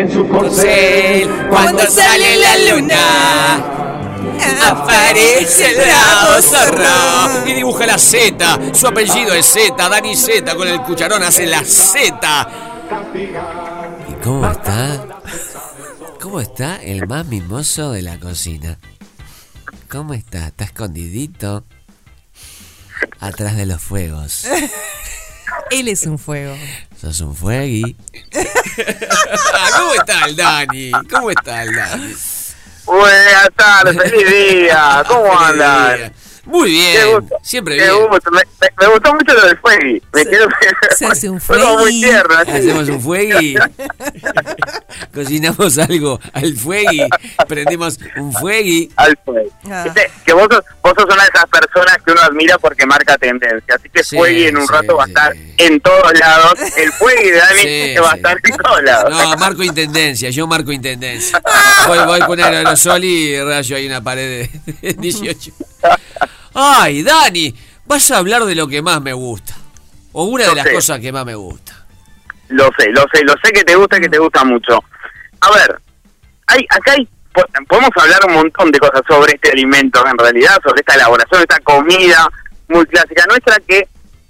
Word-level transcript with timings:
en 0.00 0.12
su 0.12 0.26
corcel. 0.28 1.28
Cuando 1.48 1.86
sale 1.86 2.36
la 2.36 2.74
luna. 2.74 3.66
Aparece 4.66 5.70
el 5.70 5.76
bravo 5.76 6.42
zorro 6.42 7.46
y 7.46 7.54
dibuja 7.54 7.86
la 7.86 7.98
Z. 7.98 8.74
Su 8.74 8.86
apellido 8.86 9.34
es 9.34 9.46
Z, 9.46 9.88
Dani 9.88 10.16
Z. 10.16 10.54
Con 10.54 10.68
el 10.68 10.80
cucharón 10.82 11.22
hace 11.22 11.46
la 11.46 11.62
Z. 11.64 12.48
¿Y 14.08 14.24
cómo 14.24 14.50
está? 14.50 15.06
¿Cómo 16.20 16.40
está 16.40 16.76
el 16.76 17.06
más 17.06 17.26
mimoso 17.26 17.92
de 17.92 18.02
la 18.02 18.18
cocina? 18.18 18.78
¿Cómo 19.88 20.14
está? 20.14 20.48
¿Está 20.48 20.64
escondidito? 20.64 21.64
Atrás 23.18 23.56
de 23.56 23.66
los 23.66 23.82
fuegos. 23.82 24.46
Él 25.70 25.88
es 25.88 26.06
un 26.06 26.18
fuego. 26.18 26.56
Sos 27.00 27.20
un 27.20 27.34
fuegui. 27.36 27.96
¿Cómo 29.76 29.94
está 29.94 30.24
el 30.26 30.36
Dani? 30.36 30.90
¿Cómo 31.10 31.30
está 31.30 31.62
el 31.62 31.74
Dani? 31.74 32.14
Buenas 32.86 33.48
tardes, 33.56 33.96
feliz 34.10 34.28
día. 34.62 35.04
¿Cómo 35.06 35.38
andan? 35.38 36.12
Muy 36.46 36.68
Qué 36.70 36.72
bien, 36.72 37.20
gusto, 37.20 37.36
siempre 37.42 37.76
qué 37.76 37.82
bien. 37.84 38.06
gusto. 38.08 38.30
Me, 38.32 38.40
me- 38.60 38.68
me 38.80 38.92
gustó 38.92 39.14
mucho 39.14 39.34
lo 39.34 39.42
del 39.46 39.58
fuegui. 39.58 40.02
Me 40.12 40.24
Se- 40.24 40.30
quedo, 40.30 40.48
se 40.96 41.06
hace 41.06 41.28
un 41.28 41.34
muy 41.34 41.40
fuegui. 41.40 42.00
tierno. 42.00 42.34
Hacemos 42.38 42.88
un 42.88 43.00
fuegui. 43.00 43.54
Cocinamos 45.14 45.78
algo 45.78 46.18
al 46.32 46.56
fuegui. 46.56 47.06
Prendemos 47.46 47.98
un 48.16 48.32
fuegui. 48.32 48.90
Al 48.96 49.16
fuegui. 49.24 49.50
Ah. 49.70 49.84
Que 50.24 50.32
vos 50.32 50.48
sos, 50.50 50.64
vos 50.82 50.92
sos 50.96 51.04
una 51.04 51.22
de 51.22 51.30
esas 51.34 51.44
personas 51.46 51.69
que 52.04 52.12
uno 52.12 52.20
admira 52.22 52.58
porque 52.58 52.86
marca 52.86 53.16
tendencia. 53.18 53.74
Así 53.76 53.88
que 53.88 54.02
Sí, 54.02 54.16
fuegui 54.16 54.46
en 54.46 54.56
un 54.56 54.66
sí, 54.66 54.72
rato 54.72 54.96
va 54.96 55.04
a 55.04 55.06
estar 55.06 55.32
en 55.56 55.80
todos 55.80 56.18
lados. 56.18 56.54
El 56.76 56.92
fuegui 56.92 57.30
de 57.30 57.36
Dani 57.36 57.96
va 57.98 58.12
a 58.12 58.16
estar 58.16 58.38
en 58.42 58.56
todos 58.56 58.82
lados. 58.82 59.10
No, 59.10 59.36
marco 59.36 59.62
intendencia, 59.62 60.30
yo 60.30 60.46
marco 60.46 60.72
intendencia. 60.72 61.40
Voy, 61.86 61.98
voy 62.06 62.20
con 62.20 62.38
el 62.38 62.46
aerosol 62.46 63.02
y 63.04 63.40
rayo 63.42 63.76
ahí 63.76 63.86
una 63.86 64.02
pared 64.02 64.48
de 64.82 64.92
18. 64.94 65.52
Ay, 66.54 67.02
Dani, 67.02 67.54
vas 67.86 68.10
a 68.10 68.18
hablar 68.18 68.44
de 68.44 68.54
lo 68.54 68.68
que 68.68 68.82
más 68.82 69.00
me 69.00 69.12
gusta. 69.12 69.54
O 70.12 70.24
una 70.24 70.46
de 70.48 70.54
las 70.54 70.66
sé. 70.66 70.72
cosas 70.72 71.00
que 71.00 71.12
más 71.12 71.24
me 71.24 71.34
gusta. 71.34 71.86
Lo 72.48 72.68
sé, 72.78 72.88
lo 72.90 73.02
sé, 73.12 73.22
lo 73.24 73.34
sé 73.42 73.52
que 73.52 73.62
te 73.62 73.76
gusta 73.76 73.96
y 73.96 74.00
que 74.00 74.08
te 74.08 74.18
gusta 74.18 74.44
mucho. 74.44 74.82
A 75.40 75.50
ver, 75.52 75.80
hay, 76.48 76.66
acá 76.68 76.92
hay, 76.92 77.08
podemos 77.68 77.90
hablar 77.96 78.18
un 78.26 78.34
montón 78.34 78.70
de 78.70 78.78
cosas 78.78 79.02
sobre 79.08 79.34
este 79.34 79.50
alimento, 79.52 80.04
en 80.06 80.18
realidad, 80.18 80.58
sobre 80.62 80.80
esta 80.80 80.94
elaboración, 80.94 81.40
esta 81.42 81.58
comida 81.60 82.28
muy 82.68 82.84
clásica 82.86 83.24
nuestra 83.26 83.56
que, 83.66 83.88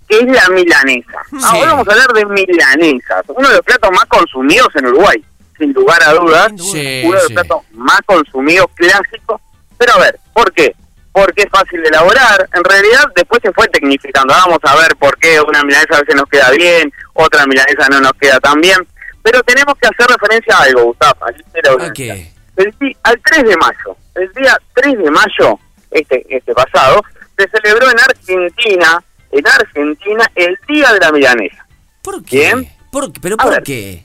que 0.09 0.19
es 0.19 0.27
la 0.27 0.49
milanesa. 0.51 1.19
Sí. 1.31 1.37
Ahora 1.45 1.73
vamos 1.73 1.89
a 1.89 1.93
hablar 1.93 2.13
de 2.13 2.27
milanesas, 2.27 3.23
uno 3.29 3.49
de 3.49 3.55
los 3.57 3.65
platos 3.65 3.91
más 3.93 4.05
consumidos 4.07 4.69
en 4.77 4.87
Uruguay, 4.87 5.25
sin 5.59 5.73
lugar 5.73 6.03
a 6.03 6.13
dudas. 6.15 6.53
Sí, 6.59 7.03
uno 7.05 7.17
de 7.17 7.23
los 7.23 7.29
sí. 7.29 7.35
platos 7.35 7.59
más 7.73 8.01
consumidos 8.07 8.67
clásicos. 8.75 9.41
Pero 9.79 9.95
a 9.95 9.99
ver, 9.99 10.19
¿por 10.35 10.53
qué? 10.53 10.75
Porque 11.13 11.43
es 11.43 11.51
fácil 11.51 11.83
de 11.83 11.89
elaborar. 11.89 12.49
En 12.53 12.63
realidad, 12.65 13.05
después 13.17 13.41
se 13.43 13.53
fue 13.53 13.67
tecnificando. 13.69 14.33
Vamos 14.33 14.59
a 14.63 14.77
ver 14.77 14.95
por 14.97 15.17
qué 15.19 15.41
una 15.41 15.63
milanesa 15.65 15.97
a 15.97 16.01
veces 16.01 16.15
nos 16.15 16.29
queda 16.29 16.51
bien, 16.51 16.93
otra 17.15 17.47
milanesa 17.47 17.89
no 17.91 18.01
nos 18.01 18.13
queda 18.13 18.39
tan 18.41 18.61
bien. 18.61 18.79
Pero 19.23 19.43
tenemos 19.43 19.75
que 19.81 19.89
hacer 19.89 20.07
referencia 20.07 20.57
a 20.57 20.63
algo, 20.63 20.85
Gustavo. 20.85 21.25
a 21.25 21.29
¿A 21.29 21.33
decir. 21.33 21.93
qué? 21.95 22.33
El 22.61 22.97
al 23.03 23.21
3 23.25 23.45
de 23.45 23.57
mayo, 23.57 23.97
el 24.15 24.33
día 24.35 24.57
3 24.75 24.99
de 24.99 25.11
mayo, 25.11 25.59
este, 25.91 26.27
este 26.29 26.53
pasado, 26.53 27.03
se 27.39 27.49
celebró 27.49 27.91
en 27.91 27.99
Argentina, 27.99 29.03
en 29.33 29.47
Argentina, 29.47 30.31
el 30.35 30.59
Día 30.69 30.93
de 30.93 31.01
la 31.01 31.11
Milanesa. 31.11 31.67
¿Por 32.03 32.23
qué? 32.23 32.55
Bien. 32.55 32.71
¿Por, 32.93 33.11
¿Pero 33.21 33.37
A 33.39 33.45
por 33.45 33.53
ver. 33.53 33.63
qué? 33.63 34.05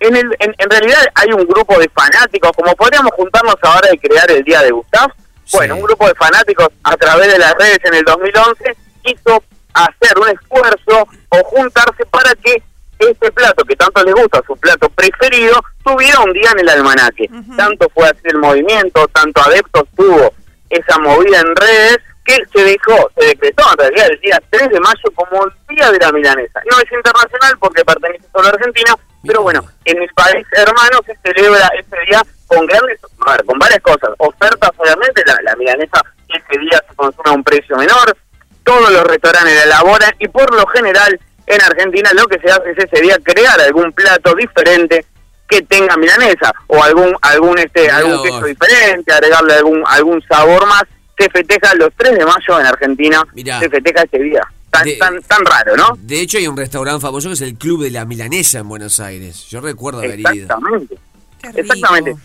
En, 0.00 0.14
el, 0.16 0.36
en, 0.40 0.54
en 0.58 0.70
realidad 0.70 0.98
hay 1.14 1.32
un 1.32 1.46
grupo 1.46 1.78
de 1.78 1.88
fanáticos, 1.88 2.50
como 2.54 2.74
podríamos 2.74 3.12
juntarnos 3.12 3.56
ahora 3.62 3.88
y 3.92 3.98
crear 3.98 4.30
el 4.30 4.44
Día 4.44 4.60
de 4.60 4.70
Gustav. 4.70 5.10
Bueno, 5.52 5.76
un 5.76 5.82
grupo 5.82 6.06
de 6.06 6.14
fanáticos 6.14 6.68
a 6.82 6.96
través 6.96 7.32
de 7.32 7.38
las 7.38 7.54
redes 7.54 7.78
en 7.84 7.94
el 7.94 8.04
2011 8.04 8.76
quiso 9.02 9.42
hacer 9.72 10.18
un 10.18 10.28
esfuerzo 10.28 11.08
o 11.28 11.44
juntarse 11.44 12.04
para 12.06 12.34
que 12.34 12.62
este 13.08 13.30
plato 13.32 13.64
que 13.64 13.76
tanto 13.76 14.02
les 14.04 14.14
gusta, 14.14 14.40
su 14.46 14.56
plato 14.56 14.88
preferido, 14.90 15.60
tuviera 15.84 16.20
un 16.20 16.32
día 16.32 16.50
en 16.52 16.60
el 16.60 16.68
almanaque. 16.68 17.28
Tanto 17.56 17.88
fue 17.94 18.06
así 18.06 18.20
el 18.24 18.38
movimiento, 18.38 19.06
tanto 19.08 19.40
adeptos 19.42 19.84
tuvo 19.96 20.32
esa 20.70 20.98
movida 20.98 21.40
en 21.40 21.54
redes 21.56 21.98
que 22.24 22.36
se 22.52 22.64
dejó, 22.64 23.10
se 23.18 23.26
decretó 23.26 23.62
en 23.70 23.78
realidad 23.78 24.06
el 24.10 24.20
día 24.20 24.42
3 24.50 24.70
de 24.70 24.80
mayo 24.80 25.10
como 25.14 25.44
el 25.44 25.52
Día 25.76 25.90
de 25.90 25.98
la 25.98 26.10
Milanesa. 26.10 26.60
No 26.70 26.78
es 26.78 26.90
internacional 26.90 27.52
porque 27.60 27.84
pertenece 27.84 28.24
solo 28.32 28.48
a 28.48 28.50
Argentina, 28.50 28.94
pero 29.26 29.42
bueno, 29.42 29.62
en 29.84 30.02
el 30.02 30.08
país 30.14 30.46
hermano 30.52 31.00
se 31.04 31.16
celebra 31.22 31.70
ese 31.78 31.96
día 32.08 32.22
con 32.46 32.66
grandes, 32.66 32.98
a 33.26 33.32
ver, 33.32 33.44
con 33.44 33.58
varias 33.58 33.80
cosas. 33.80 34.10
Ofertas, 34.18 34.70
obviamente, 34.76 35.22
la, 35.26 35.36
la 35.42 35.56
milanesa 35.56 36.02
ese 36.28 36.58
día 36.58 36.82
se 36.88 36.96
consume 36.96 37.30
a 37.30 37.32
un 37.32 37.44
precio 37.44 37.76
menor, 37.76 38.16
todos 38.64 38.90
los 38.90 39.04
restaurantes 39.04 39.54
la 39.54 39.64
elaboran 39.64 40.12
y 40.18 40.28
por 40.28 40.52
lo 40.54 40.66
general 40.68 41.20
en 41.46 41.60
Argentina 41.62 42.10
lo 42.14 42.26
que 42.26 42.38
se 42.40 42.50
hace 42.50 42.70
es 42.70 42.78
ese 42.78 43.02
día 43.02 43.18
crear 43.22 43.60
algún 43.60 43.92
plato 43.92 44.34
diferente 44.34 45.04
que 45.48 45.60
tenga 45.62 45.96
milanesa 45.96 46.52
o 46.68 46.82
algún 46.82 47.14
algún 47.20 47.58
este 47.58 47.90
algún 47.90 48.16
vos. 48.16 48.22
queso 48.22 48.44
diferente, 48.46 49.12
agregarle 49.12 49.54
algún 49.54 49.82
algún 49.86 50.22
sabor 50.28 50.66
más. 50.66 50.82
Se 51.18 51.28
festeja 51.30 51.74
los 51.76 51.90
3 51.96 52.18
de 52.18 52.24
mayo 52.24 52.58
en 52.60 52.66
Argentina, 52.66 53.22
Mirá. 53.34 53.60
se 53.60 53.68
festeja 53.68 54.02
ese 54.02 54.18
día. 54.18 54.40
Tan, 54.70 54.84
De- 54.84 54.96
tan, 54.96 55.22
tan 55.22 55.44
raro, 55.44 55.76
¿no? 55.76 55.96
De 56.00 56.20
hecho, 56.20 56.38
hay 56.38 56.48
un 56.48 56.56
restaurante 56.56 57.00
famoso 57.00 57.28
que 57.28 57.34
es 57.34 57.40
el 57.42 57.54
Club 57.56 57.84
de 57.84 57.90
la 57.92 58.04
Milanesa 58.04 58.58
en 58.58 58.68
Buenos 58.68 58.98
Aires. 58.98 59.46
Yo 59.48 59.60
recuerdo 59.60 60.00
haber 60.00 60.18
ido. 60.18 60.30
Exactamente. 60.32 60.96
Qué 61.40 61.48
rico. 61.48 61.60
Exactamente. 61.60 62.16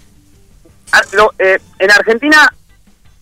Ah, 0.92 1.02
eh, 1.38 1.60
en 1.78 1.92
Argentina 1.92 2.52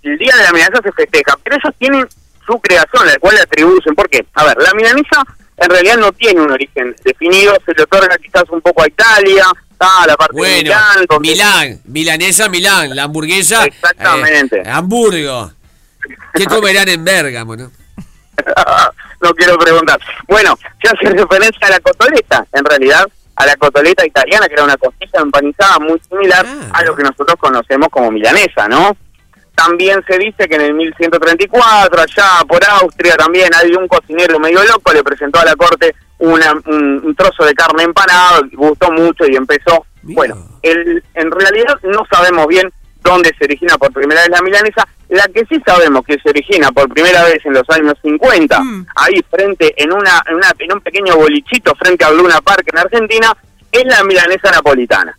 el 0.04 0.18
Día 0.18 0.34
de 0.38 0.44
la 0.44 0.52
Milanesa 0.54 0.82
se 0.82 0.92
festeja, 0.94 1.38
pero 1.44 1.58
ellos 1.58 1.76
tienen 1.78 2.08
su 2.46 2.58
creación, 2.62 3.06
la 3.06 3.18
cual 3.20 3.36
le 3.36 3.42
atribuyen. 3.42 3.94
¿Por 3.96 4.10
qué? 4.10 4.26
A 4.36 4.46
ver, 4.46 4.56
la 4.62 4.72
milanesa 4.74 5.22
en 5.58 5.70
realidad 5.70 5.98
no 5.98 6.12
tiene 6.12 6.42
un 6.42 6.52
origen 6.52 6.96
definido, 7.04 7.56
se 7.66 7.74
le 7.74 7.84
otorga 7.84 8.16
quizás 8.18 8.44
un 8.50 8.62
poco 8.62 8.84
a 8.84 8.88
Italia, 8.88 9.46
a 9.80 10.08
la 10.08 10.16
parte 10.18 10.34
de 10.36 10.40
Bueno, 10.40 10.58
Milán, 10.64 11.06
donde- 11.10 11.30
Milán, 11.30 11.82
milanesa 11.86 12.50
Milán, 12.50 12.96
la 12.96 13.04
hamburguesa. 13.04 13.66
Exactamente. 13.66 14.60
eh, 14.62 14.70
Hamburgo. 14.70 15.52
¿Qué 16.34 16.46
comerán 16.48 16.88
en 16.90 17.04
Bérgamo, 17.04 17.56
no? 17.56 17.72
no 19.22 19.34
quiero 19.34 19.58
preguntar. 19.58 20.00
Bueno, 20.28 20.58
se 20.82 20.88
hace 20.90 21.10
referencia 21.16 21.68
a 21.68 21.72
la 21.72 21.80
cotoleta, 21.80 22.46
en 22.54 22.66
realidad, 22.66 23.06
a 23.36 23.46
la 23.46 23.56
cotoleta 23.56 24.06
italiana, 24.06 24.48
que 24.48 24.54
era 24.54 24.64
una 24.64 24.78
costilla 24.78 25.20
empanizada 25.22 25.80
muy 25.80 26.00
similar 26.10 26.46
Ah, 26.48 26.70
a 26.80 26.84
lo 26.84 26.96
que 26.96 27.04
nosotros 27.04 27.36
conocemos 27.40 27.90
como 27.90 28.12
milanesa, 28.12 28.68
¿no? 28.68 28.96
También 29.58 30.04
se 30.08 30.20
dice 30.20 30.48
que 30.48 30.54
en 30.56 30.62
el 30.62 30.74
1134, 30.76 32.00
allá 32.00 32.46
por 32.48 32.64
Austria, 32.64 33.16
también 33.18 33.50
hay 33.56 33.72
un 33.74 33.88
cocinero 33.88 34.40
medio 34.40 34.64
loco, 34.66 34.94
le 34.94 35.04
presentó 35.04 35.40
a 35.40 35.46
la 35.46 35.56
corte 35.56 35.96
una, 36.20 36.54
un, 36.68 37.02
un 37.04 37.16
trozo 37.16 37.44
de 37.44 37.56
carne 37.56 37.82
empanado, 37.84 38.44
gustó 38.54 38.92
mucho 38.92 39.26
y 39.28 39.36
empezó. 39.36 39.84
Mira. 40.04 40.16
Bueno, 40.36 40.60
el, 40.62 41.04
en 41.16 41.32
realidad 41.32 41.80
no 41.84 42.06
sabemos 42.12 42.46
bien 42.48 42.72
dónde 43.02 43.34
se 43.38 43.46
origina 43.46 43.78
por 43.80 43.92
primera 43.92 44.22
vez 44.22 44.30
la 44.30 44.42
milanesa. 44.44 44.88
La 45.10 45.24
que 45.34 45.44
sí 45.50 45.60
sabemos 45.66 46.04
que 46.06 46.20
se 46.22 46.30
origina 46.30 46.70
por 46.72 46.88
primera 46.90 47.24
vez 47.24 47.44
en 47.46 47.54
los 47.54 47.64
años 47.70 47.96
50, 48.04 48.60
Mm. 48.60 48.86
ahí 48.96 49.20
frente, 49.32 49.74
en, 49.82 49.92
una, 49.92 50.22
en, 50.28 50.36
una- 50.36 50.54
en 50.60 50.72
un 50.74 50.82
pequeño 50.82 51.16
bolichito 51.16 51.74
frente 51.76 52.06
a 52.06 52.12
Luna 52.12 52.42
Park 52.42 52.64
en 52.72 52.78
Argentina, 52.78 53.36
es 53.72 53.86
la 53.86 54.04
milanesa 54.04 54.52
napolitana. 54.52 55.18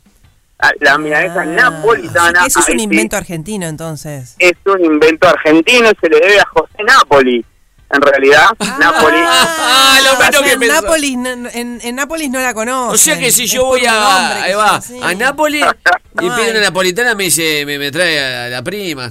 Ah, 0.61 0.73
La 0.81 0.99
milanesa 0.99 1.43
Ah, 1.43 1.45
napolitana. 1.45 2.47
Eso 2.47 2.61
es 2.61 2.69
un 2.69 2.79
sí, 2.79 2.83
invento 2.85 3.17
argentino, 3.17 3.67
entonces. 3.67 4.35
es 4.39 4.55
un 4.67 4.85
invento 4.85 5.29
argentino 5.29 5.89
y 5.91 5.97
se 6.01 6.09
le 6.09 6.19
debe 6.21 6.41
a 6.41 6.47
José 6.53 6.83
Napoli. 6.85 7.45
En 7.91 8.03
realidad, 8.03 8.49
Napoli. 8.79 9.17
Ah, 9.25 9.99
lo 10.05 10.19
menos 10.19 10.29
o 10.29 10.33
sea, 10.33 10.43
que 10.43 10.53
en, 10.53 10.61
pensaba. 10.61 10.81
Nápoles, 10.83 11.17
no- 11.17 11.49
en, 11.55 11.81
en 11.83 11.95
Nápoles 11.97 12.29
no 12.29 12.39
la 12.41 12.53
conocen. 12.53 12.95
O 12.95 12.99
sea 12.99 13.19
que 13.19 13.31
si 13.33 13.47
yo 13.47 13.65
voy 13.65 13.87
a, 13.87 14.43
ahí 14.43 14.53
va, 14.55 14.79
a 15.03 15.15
Nápoles 15.15 15.63
y 16.21 16.27
No 16.27 16.37
pido 16.37 16.51
una 16.51 16.61
napolitana, 16.61 17.15
me 17.15 17.25
dice, 17.25 17.65
me, 17.65 17.79
me 17.79 17.91
trae 17.91 18.19
a 18.21 18.49
la 18.51 18.63
prima. 18.63 19.11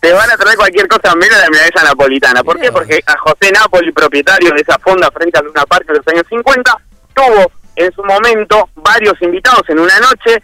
te 0.00 0.12
van 0.12 0.30
a 0.30 0.36
traer 0.36 0.56
cualquier 0.56 0.86
cosa 0.86 1.16
menos 1.16 1.36
la 1.38 1.48
milanesa 1.50 1.82
napolitana. 1.82 2.44
¿Por 2.44 2.60
qué? 2.60 2.70
Porque 2.70 3.00
a 3.06 3.18
José 3.18 3.50
Napoli, 3.52 3.90
propietario 3.90 4.50
de 4.54 4.60
esa 4.60 4.78
fonda 4.78 5.10
frente 5.10 5.38
a 5.38 5.42
Luna 5.42 5.64
Park 5.66 5.86
en 5.88 5.96
los 5.96 6.06
años 6.08 6.24
50, 6.28 6.72
tuvo 7.14 7.50
en 7.80 7.92
su 7.92 8.04
momento 8.04 8.68
varios 8.74 9.14
invitados 9.22 9.62
en 9.68 9.78
una 9.78 9.98
noche, 10.00 10.42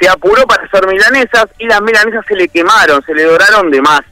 se 0.00 0.08
apuró 0.08 0.46
para 0.46 0.64
hacer 0.64 0.86
milanesas 0.86 1.46
y 1.58 1.66
las 1.66 1.80
milanesas 1.82 2.24
se 2.28 2.34
le 2.34 2.48
quemaron, 2.48 3.02
se 3.04 3.14
le 3.14 3.24
doraron 3.24 3.70
de 3.70 3.80
más. 3.80 4.02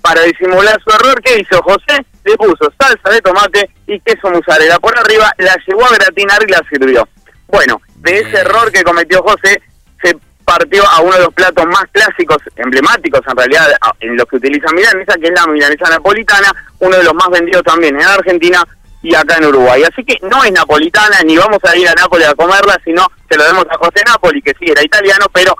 Para 0.00 0.22
disimular 0.22 0.80
su 0.82 0.90
error, 0.94 1.20
¿qué 1.22 1.40
hizo 1.40 1.62
José? 1.62 2.04
Le 2.24 2.36
puso 2.36 2.72
salsa 2.78 3.10
de 3.10 3.20
tomate 3.20 3.70
y 3.86 3.98
queso 4.00 4.30
mozzarella 4.30 4.78
por 4.78 4.96
arriba, 4.98 5.30
la 5.38 5.56
llevó 5.66 5.84
a 5.84 5.94
gratinar 5.94 6.42
y 6.46 6.50
la 6.50 6.62
sirvió. 6.68 7.08
Bueno, 7.48 7.80
de 7.96 8.18
ese 8.18 8.38
error 8.38 8.70
que 8.70 8.82
cometió 8.82 9.22
José, 9.22 9.62
se 10.02 10.16
partió 10.44 10.86
a 10.88 11.00
uno 11.00 11.14
de 11.14 11.22
los 11.22 11.34
platos 11.34 11.64
más 11.66 11.84
clásicos, 11.92 12.38
emblemáticos 12.56 13.20
en 13.26 13.36
realidad, 13.36 13.66
en 14.00 14.16
los 14.16 14.26
que 14.26 14.36
utilizan 14.36 14.74
milanesa, 14.74 15.14
que 15.14 15.28
es 15.28 15.32
la 15.34 15.46
milanesa 15.46 15.88
napolitana, 15.90 16.52
uno 16.80 16.96
de 16.96 17.04
los 17.04 17.14
más 17.14 17.28
vendidos 17.30 17.62
también 17.62 17.98
en 17.98 18.06
Argentina, 18.06 18.62
y 19.04 19.14
acá 19.14 19.36
en 19.36 19.44
Uruguay. 19.46 19.82
Así 19.84 20.02
que 20.04 20.16
no 20.26 20.42
es 20.42 20.50
napolitana, 20.50 21.20
ni 21.24 21.36
vamos 21.36 21.58
a 21.62 21.76
ir 21.76 21.86
a 21.88 21.94
Nápoles 21.94 22.26
a 22.28 22.34
comerla, 22.34 22.76
sino 22.84 23.06
se 23.30 23.36
lo 23.36 23.44
demos 23.44 23.66
a 23.70 23.76
José 23.76 24.02
Napoli, 24.06 24.42
que 24.42 24.52
sí 24.58 24.64
era 24.70 24.82
italiano, 24.82 25.26
pero 25.32 25.54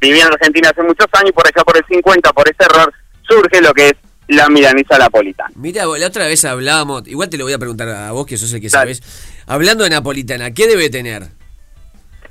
vivía 0.00 0.24
en 0.26 0.32
Argentina 0.32 0.70
hace 0.70 0.82
muchos 0.82 1.06
años 1.12 1.30
y 1.30 1.32
por 1.32 1.46
allá 1.46 1.62
por 1.64 1.76
el 1.76 1.84
50, 1.88 2.32
por 2.32 2.48
ese 2.48 2.64
error, 2.64 2.92
surge 3.26 3.60
lo 3.62 3.72
que 3.72 3.86
es 3.88 3.92
la 4.28 4.48
milanesa 4.48 4.98
napolitana. 4.98 5.50
Mira, 5.54 5.84
la 5.86 6.06
otra 6.06 6.26
vez 6.26 6.44
hablábamos, 6.44 7.06
igual 7.06 7.28
te 7.30 7.38
lo 7.38 7.44
voy 7.44 7.52
a 7.52 7.58
preguntar 7.58 7.88
a 7.88 8.10
vos 8.12 8.26
que 8.26 8.36
sos 8.36 8.52
el 8.52 8.60
que 8.60 8.68
Dale. 8.68 8.94
sabes. 8.94 9.02
Hablando 9.46 9.84
de 9.84 9.90
napolitana, 9.90 10.52
¿qué 10.52 10.66
debe 10.66 10.90
tener? 10.90 11.28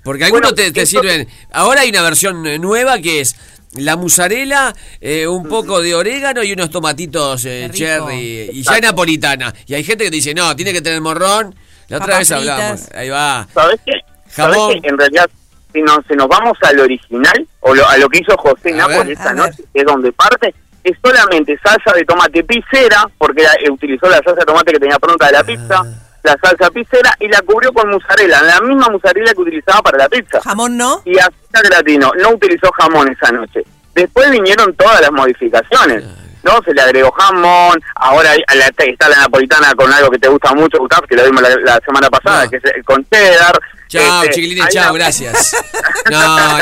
Porque 0.03 0.23
algunos 0.25 0.51
Bueno, 0.51 0.56
te, 0.56 0.71
te 0.71 0.81
esto- 0.83 1.01
sirven. 1.01 1.27
Ahora 1.51 1.81
hay 1.81 1.89
una 1.89 2.01
versión 2.01 2.41
nueva 2.61 3.00
que 3.00 3.19
es 3.21 3.35
la 3.74 3.95
mozzarella, 3.95 4.74
eh, 5.00 5.27
un 5.27 5.48
poco 5.48 5.81
de 5.81 5.94
orégano 5.95 6.44
y 6.44 6.54
unos 6.54 6.69
tomatitos 6.69 7.45
eh, 7.45 7.69
cherry. 7.71 8.50
Y 8.51 8.63
ya 8.63 8.80
napolitana. 8.80 9.54
Y 9.68 9.74
hay 9.75 9.83
gente 9.83 10.04
que 10.06 10.10
te 10.10 10.16
dice, 10.16 10.33
no, 10.33 10.56
tiene 10.56 10.74
que 10.74 10.81
tener 10.81 11.01
morrón. 11.01 11.56
La 11.88 11.98
otra 11.98 12.07
Papas 12.07 12.19
vez 12.19 12.31
hablamos. 12.31 12.80
fritas. 12.81 12.98
Ahí 12.98 13.10
va. 13.10 13.48
¿Sabes 13.54 13.80
qué? 13.86 13.92
¿Sabes 14.30 14.56
Jamón. 14.57 14.81
qué? 14.81 14.88
En 14.89 14.98
realidad, 14.98 15.30
si 15.74 15.81
nos, 15.81 16.00
si 16.07 16.16
nos 16.16 16.27
vamos 16.27 16.57
al 16.62 16.80
original, 16.80 17.48
o 17.62 17.74
lo- 17.75 17.88
a 17.88 17.98
lo 17.98 18.10
que 18.10 18.19
hizo 18.19 18.36
José 18.38 18.71
Nápoles 18.74 19.06
ver. 19.06 19.12
esa 19.12 19.30
A 19.30 19.33
noche, 19.33 19.56
ver. 19.60 19.68
que 19.74 19.80
es 19.81 19.86
donde 19.86 20.12
parte, 20.12 20.54
es 20.83 20.98
solamente 21.04 21.57
salsa 21.63 21.92
de 21.95 22.04
tomate 22.06 22.44
pisera, 22.44 23.06
porque 23.18 23.44
eh, 23.44 23.69
utilizó 23.71 24.07
la 24.07 24.18
salsa 24.18 24.33
de 24.39 24.45
tomate 24.45 24.71
que 24.74 24.80
tenía 24.80 24.98
pronta 25.00 25.25
de 25.27 25.31
la 25.33 25.44
pizza, 25.44 25.83
la 26.24 26.36
salsa 26.42 26.69
pisera, 26.71 27.16
y 27.19 27.27
la 27.27 27.39
cubrió 27.42 27.71
con 27.74 27.89
mozzarella, 27.89 28.42
la 28.42 28.60
misma 28.62 28.88
mozzarella 28.89 29.33
que 29.33 29.42
utilizaba 29.42 29.81
para 29.81 29.98
la 29.98 30.10
pizza. 30.10 30.39
Jamón 30.44 30.77
no. 30.77 31.01
Y 31.06 31.18
azúcar 31.18 31.63
gratino, 31.63 32.12
no 32.21 32.30
utilizó 32.31 32.71
jamón 32.71 33.10
esa 33.12 33.31
noche. 33.31 33.62
Después 33.95 34.30
vinieron 34.31 34.74
todas 34.75 35.01
las 35.01 35.12
modificaciones. 35.12 36.04
¿no? 36.42 36.62
Se 36.63 36.74
le 36.74 36.81
agregó 36.81 37.12
jamón, 37.12 37.81
ahora 37.95 38.31
está 38.77 39.10
la 39.10 39.18
napolitana 39.18 39.74
con 39.75 39.92
algo 39.92 40.10
que 40.10 40.19
te 40.19 40.30
gusta 40.30 40.54
mucho, 40.54 40.77
Gustavo, 40.80 41.06
que 41.06 41.16
lo 41.18 41.25
vimos 41.25 41.42
la, 41.42 41.50
la 41.50 41.80
semana 41.86 42.10
pasada, 42.10 42.45
No. 42.45 42.50
que 42.50 42.56
es 42.57 42.63
el 42.63 42.83
con 42.86 43.06
cheddar. 43.12 43.60
Chao, 43.89 44.24
Este, 44.24 44.36
chiquilines, 44.36 44.69
chao, 44.74 44.92
una- 44.94 45.00
gracias. 45.04 45.54
No, 46.10 46.18
no, 46.19 46.57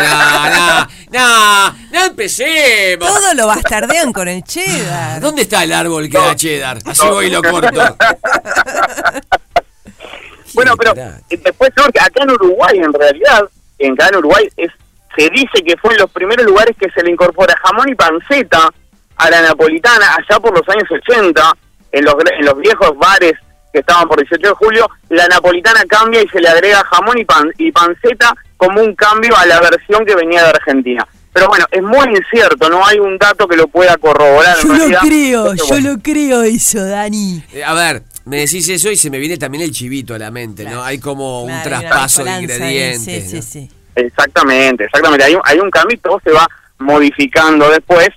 no, 0.49 0.87
no, 1.11 1.75
no 1.91 2.05
empecemos. 2.05 3.07
Todo 3.07 3.33
lo 3.35 3.47
bastardean 3.47 4.11
con 4.11 4.27
el 4.27 4.43
cheddar. 4.43 5.21
¿Dónde 5.21 5.43
está 5.43 5.63
el 5.63 5.71
árbol 5.73 6.09
que 6.09 6.17
No. 6.17 6.25
da 6.25 6.35
cheddar? 6.35 6.79
Así 6.85 7.05
No. 7.05 7.11
voy 7.13 7.27
y 7.27 7.29
lo 7.29 7.41
corto. 7.43 7.69
Bueno, 10.57 10.75
pero 10.77 10.93
eh, 11.29 11.37
después 11.43 11.69
surge, 11.75 11.99
acá 11.99 12.23
en 12.23 12.31
Uruguay, 12.31 12.77
en 12.77 12.93
realidad, 12.93 13.43
en 13.79 13.93
acá 13.93 14.09
en 14.09 14.15
Uruguay, 14.17 14.47
es, 14.57 14.71
se 15.15 15.29
dice 15.29 15.63
que 15.65 15.75
fue 15.77 15.93
en 15.93 15.99
los 16.01 16.11
primeros 16.11 16.45
lugares 16.45 16.75
que 16.79 16.89
se 16.91 17.01
le 17.03 17.11
incorpora 17.11 17.55
jamón 17.63 17.89
y 17.89 17.95
panceta 17.95 18.69
a 19.17 19.29
la 19.29 19.41
napolitana, 19.41 20.15
allá 20.15 20.39
por 20.39 20.51
los 20.57 20.67
años 20.69 20.89
80, 20.91 21.51
en 21.91 22.05
los, 22.05 22.13
gr- 22.15 22.33
en 22.39 22.45
los 22.45 22.57
viejos 22.57 22.91
bares 22.97 23.33
que 23.73 23.79
estaban 23.79 24.07
por 24.07 24.17
18 24.19 24.47
de 24.47 24.53
julio, 24.55 24.89
la 25.09 25.27
napolitana 25.27 25.81
cambia 25.87 26.21
y 26.21 26.27
se 26.29 26.39
le 26.39 26.47
agrega 26.49 26.83
jamón 26.85 27.17
y, 27.17 27.25
pan, 27.25 27.51
y 27.57 27.71
panceta 27.71 28.33
como 28.57 28.81
un 28.81 28.95
cambio 28.95 29.35
a 29.37 29.45
la 29.45 29.59
versión 29.59 30.05
que 30.05 30.15
venía 30.15 30.43
de 30.43 30.49
Argentina. 30.49 31.07
Pero 31.33 31.47
bueno, 31.49 31.65
es 31.71 31.83
muy 31.83 32.07
incierto, 32.15 32.69
no 32.69 32.83
hay 32.85 32.97
un 32.99 33.17
dato 33.17 33.47
que 33.47 33.55
lo 33.55 33.67
pueda 33.67 33.95
corroborar. 33.97 34.55
en 34.57 34.61
realidad. 34.79 35.01
Entonces, 35.41 35.67
bueno, 35.69 35.99
creo 36.01 36.41
eso, 36.43 36.83
Dani. 36.83 37.43
Eh, 37.53 37.63
A 37.63 37.73
ver, 37.75 38.01
me 38.27 38.37
decís 38.37 38.67
eso 38.69 38.91
y 38.91 38.97
se 38.97 39.09
me 39.09 39.17
viene 39.19 39.37
también 39.37 39.63
el 39.63 39.71
chivito 39.71 40.13
a 40.13 40.19
la 40.19 40.31
mente, 40.31 40.63
¿no? 40.65 40.83
Hay 40.83 40.99
como 40.99 41.43
un 41.43 41.47
Claro, 41.61 41.69
traspaso 41.81 42.23
de 42.23 42.29
ahí, 42.29 42.43
ingredientes. 42.43 43.29
Sí, 43.29 43.35
¿no? 43.35 43.41
sí, 43.41 43.41
sí. 43.41 43.71
Exactamente, 43.95 44.83
exactamente. 44.85 45.23
Hay 45.25 45.35
un, 45.35 45.41
hay 45.43 45.59
un 45.59 45.71
cambio 45.71 45.95
y 45.95 45.99
todo 45.99 46.19
se 46.23 46.31
va 46.31 46.45
modificando 46.79 47.69
después 47.69 48.09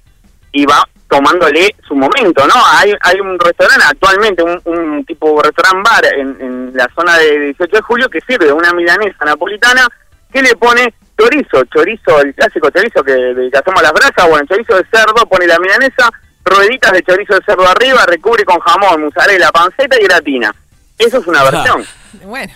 y 0.53 0.67
va 0.67 0.83
tomándole 1.09 1.75
su 1.89 1.95
momento, 1.95 2.47
¿no? 2.47 2.55
Hay, 2.73 2.93
hay 3.01 3.21
un 3.21 3.39
restaurante 3.39 3.85
actualmente, 3.89 4.43
un, 4.43 4.61
un 4.65 5.05
tipo 5.05 5.41
restaurant 5.43 5.85
bar 5.85 6.05
en, 6.15 6.41
en 6.41 6.73
la 6.75 6.89
zona 6.95 7.17
de 7.19 7.39
18 7.47 7.77
de 7.77 7.83
julio 7.83 8.09
que 8.09 8.21
sirve 8.21 8.53
una 8.53 8.73
milanesa 8.73 9.25
napolitana 9.25 9.89
que 10.33 10.41
le 10.43 10.55
pone 10.55 10.95
chorizo, 11.19 11.65
chorizo, 11.75 12.21
el 12.21 12.35
clásico 12.35 12.71
chorizo 12.71 13.03
que, 13.03 13.13
de 13.13 13.51
que 13.51 13.59
hacemos 13.59 13.81
a 13.81 13.85
las 13.85 13.93
brasas, 13.93 14.29
bueno, 14.29 14.47
chorizo 14.47 14.77
de 14.77 14.85
cerdo, 14.93 15.27
pone 15.29 15.47
la 15.47 15.59
milanesa, 15.59 16.11
rueditas 16.45 16.93
de 16.93 17.03
chorizo 17.03 17.35
de 17.35 17.41
cerdo 17.45 17.69
arriba, 17.69 18.05
recubre 18.07 18.45
con 18.45 18.59
jamón, 18.61 19.05
mozzarella, 19.05 19.51
panceta 19.51 20.01
y 20.01 20.05
gratina. 20.05 20.55
Eso 20.99 21.19
es 21.19 21.27
una 21.27 21.41
Ah. 21.41 21.51
versión. 21.51 21.85
Bueno, 22.25 22.53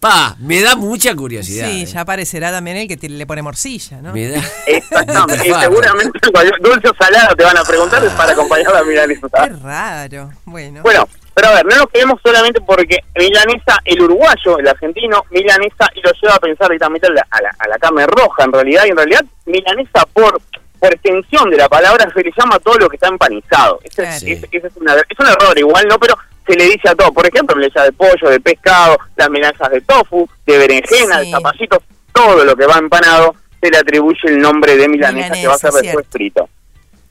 Pa, 0.00 0.36
me 0.38 0.60
da 0.62 0.76
mucha 0.76 1.12
curiosidad. 1.16 1.66
sí, 1.68 1.82
eh. 1.82 1.86
ya 1.86 2.02
aparecerá 2.02 2.52
también 2.52 2.76
el 2.76 2.86
que 2.86 2.96
te- 2.96 3.08
le 3.08 3.26
pone 3.26 3.42
morcilla, 3.42 4.00
¿no? 4.00 4.12
Me 4.12 4.28
da. 4.28 4.40
Exactamente. 4.68 5.48
y 5.48 5.52
seguramente 5.54 6.20
cualquier 6.30 6.60
dulce 6.60 6.88
o 6.88 6.94
salado 6.94 7.34
te 7.34 7.42
van 7.42 7.56
a 7.58 7.64
preguntar 7.64 8.04
es 8.04 8.12
para 8.12 8.30
acompañar 8.32 8.72
la 8.72 8.84
milanesa. 8.84 9.26
Qué 9.28 9.48
raro. 9.60 10.30
Bueno. 10.44 10.82
Bueno, 10.82 11.08
pero 11.34 11.48
a 11.48 11.54
ver, 11.54 11.66
no 11.66 11.76
nos 11.78 11.86
quedemos 11.90 12.20
solamente 12.24 12.60
porque 12.60 12.98
milanesa, 13.16 13.78
el 13.84 14.00
uruguayo, 14.02 14.58
el 14.60 14.68
argentino, 14.68 15.24
milanesa, 15.32 15.88
y 15.96 16.00
lo 16.00 16.12
lleva 16.22 16.36
a 16.36 16.38
pensar 16.38 16.68
directamente 16.68 17.08
a 17.08 17.10
la, 17.10 17.26
a 17.28 17.42
la, 17.42 17.50
a 17.58 17.68
la 17.68 17.78
carne 17.78 18.06
roja 18.06 18.44
en 18.44 18.52
realidad, 18.52 18.84
y 18.86 18.90
en 18.90 18.96
realidad 18.98 19.24
milanesa 19.46 20.06
por 20.12 20.40
por 20.78 20.92
extensión 20.92 21.50
de 21.50 21.56
la 21.56 21.68
palabra 21.68 22.10
se 22.14 22.22
le 22.22 22.30
llama 22.36 22.56
a 22.56 22.58
todo 22.60 22.78
lo 22.78 22.88
que 22.88 22.96
está 22.96 23.08
empanizado. 23.08 23.80
Ese, 23.84 24.02
es- 24.04 24.22
Claro. 24.46 24.68
una- 24.76 24.94
es 24.94 25.18
un 25.18 25.26
error 25.26 25.58
igual, 25.58 25.86
¿no? 25.88 25.98
Pero 25.98 26.16
se 26.46 26.54
le 26.54 26.64
dice 26.64 26.88
a 26.88 26.94
todo. 26.94 27.12
Por 27.12 27.26
ejemplo, 27.26 27.56
de 27.60 27.92
pollo, 27.92 28.30
de 28.30 28.40
pescado, 28.40 28.98
las 29.16 29.28
milanesas 29.30 29.70
de 29.70 29.80
tofu, 29.82 30.28
de 30.46 30.58
berenjena, 30.58 31.20
Sí. 31.20 31.26
de 31.26 31.30
zapallitos, 31.32 31.78
todo 32.12 32.44
lo 32.44 32.56
que 32.56 32.66
va 32.66 32.78
empanado 32.78 33.34
se 33.60 33.70
le 33.70 33.78
atribuye 33.78 34.18
el 34.24 34.38
nombre 34.40 34.76
de 34.76 34.88
milanesa, 34.88 35.34
que 35.34 35.46
va 35.46 35.54
a 35.54 35.58
ser 35.58 35.72
después 35.72 36.06
frito. 36.10 36.48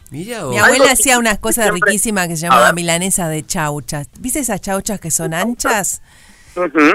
Mira 0.09 0.43
Mi 0.45 0.57
abuela 0.57 0.91
hacía 0.93 1.19
unas 1.19 1.37
cosas 1.37 1.65
siempre- 1.65 1.91
riquísimas 1.91 2.29
que 2.29 2.37
se 2.37 2.43
llamaban 2.43 2.67
ver. 2.67 2.75
milanesa 2.75 3.27
de 3.27 3.45
chauchas. 3.45 4.07
¿Viste 4.19 4.39
esas 4.39 4.61
chauchas 4.61 5.01
que 5.01 5.11
son 5.11 5.33
anchas? 5.33 6.01